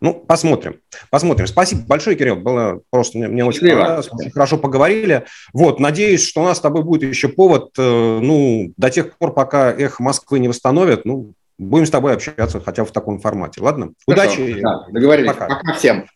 [0.00, 0.80] Ну, посмотрим.
[1.10, 1.46] Посмотрим.
[1.46, 2.36] Спасибо большое, Кирилл.
[2.36, 4.08] Было просто мне, мне очень понравилось.
[4.10, 5.26] Очень хорошо поговорили.
[5.52, 9.34] Вот, надеюсь, что у нас с тобой будет еще повод, э, ну, до тех пор,
[9.34, 13.60] пока их Москвы не восстановят, ну, будем с тобой общаться хотя бы в таком формате.
[13.60, 13.92] Ладно?
[14.08, 14.60] Хорошо, Удачи.
[14.60, 15.30] Да, договорились.
[15.32, 15.48] Пока.
[15.48, 16.06] Пока всем.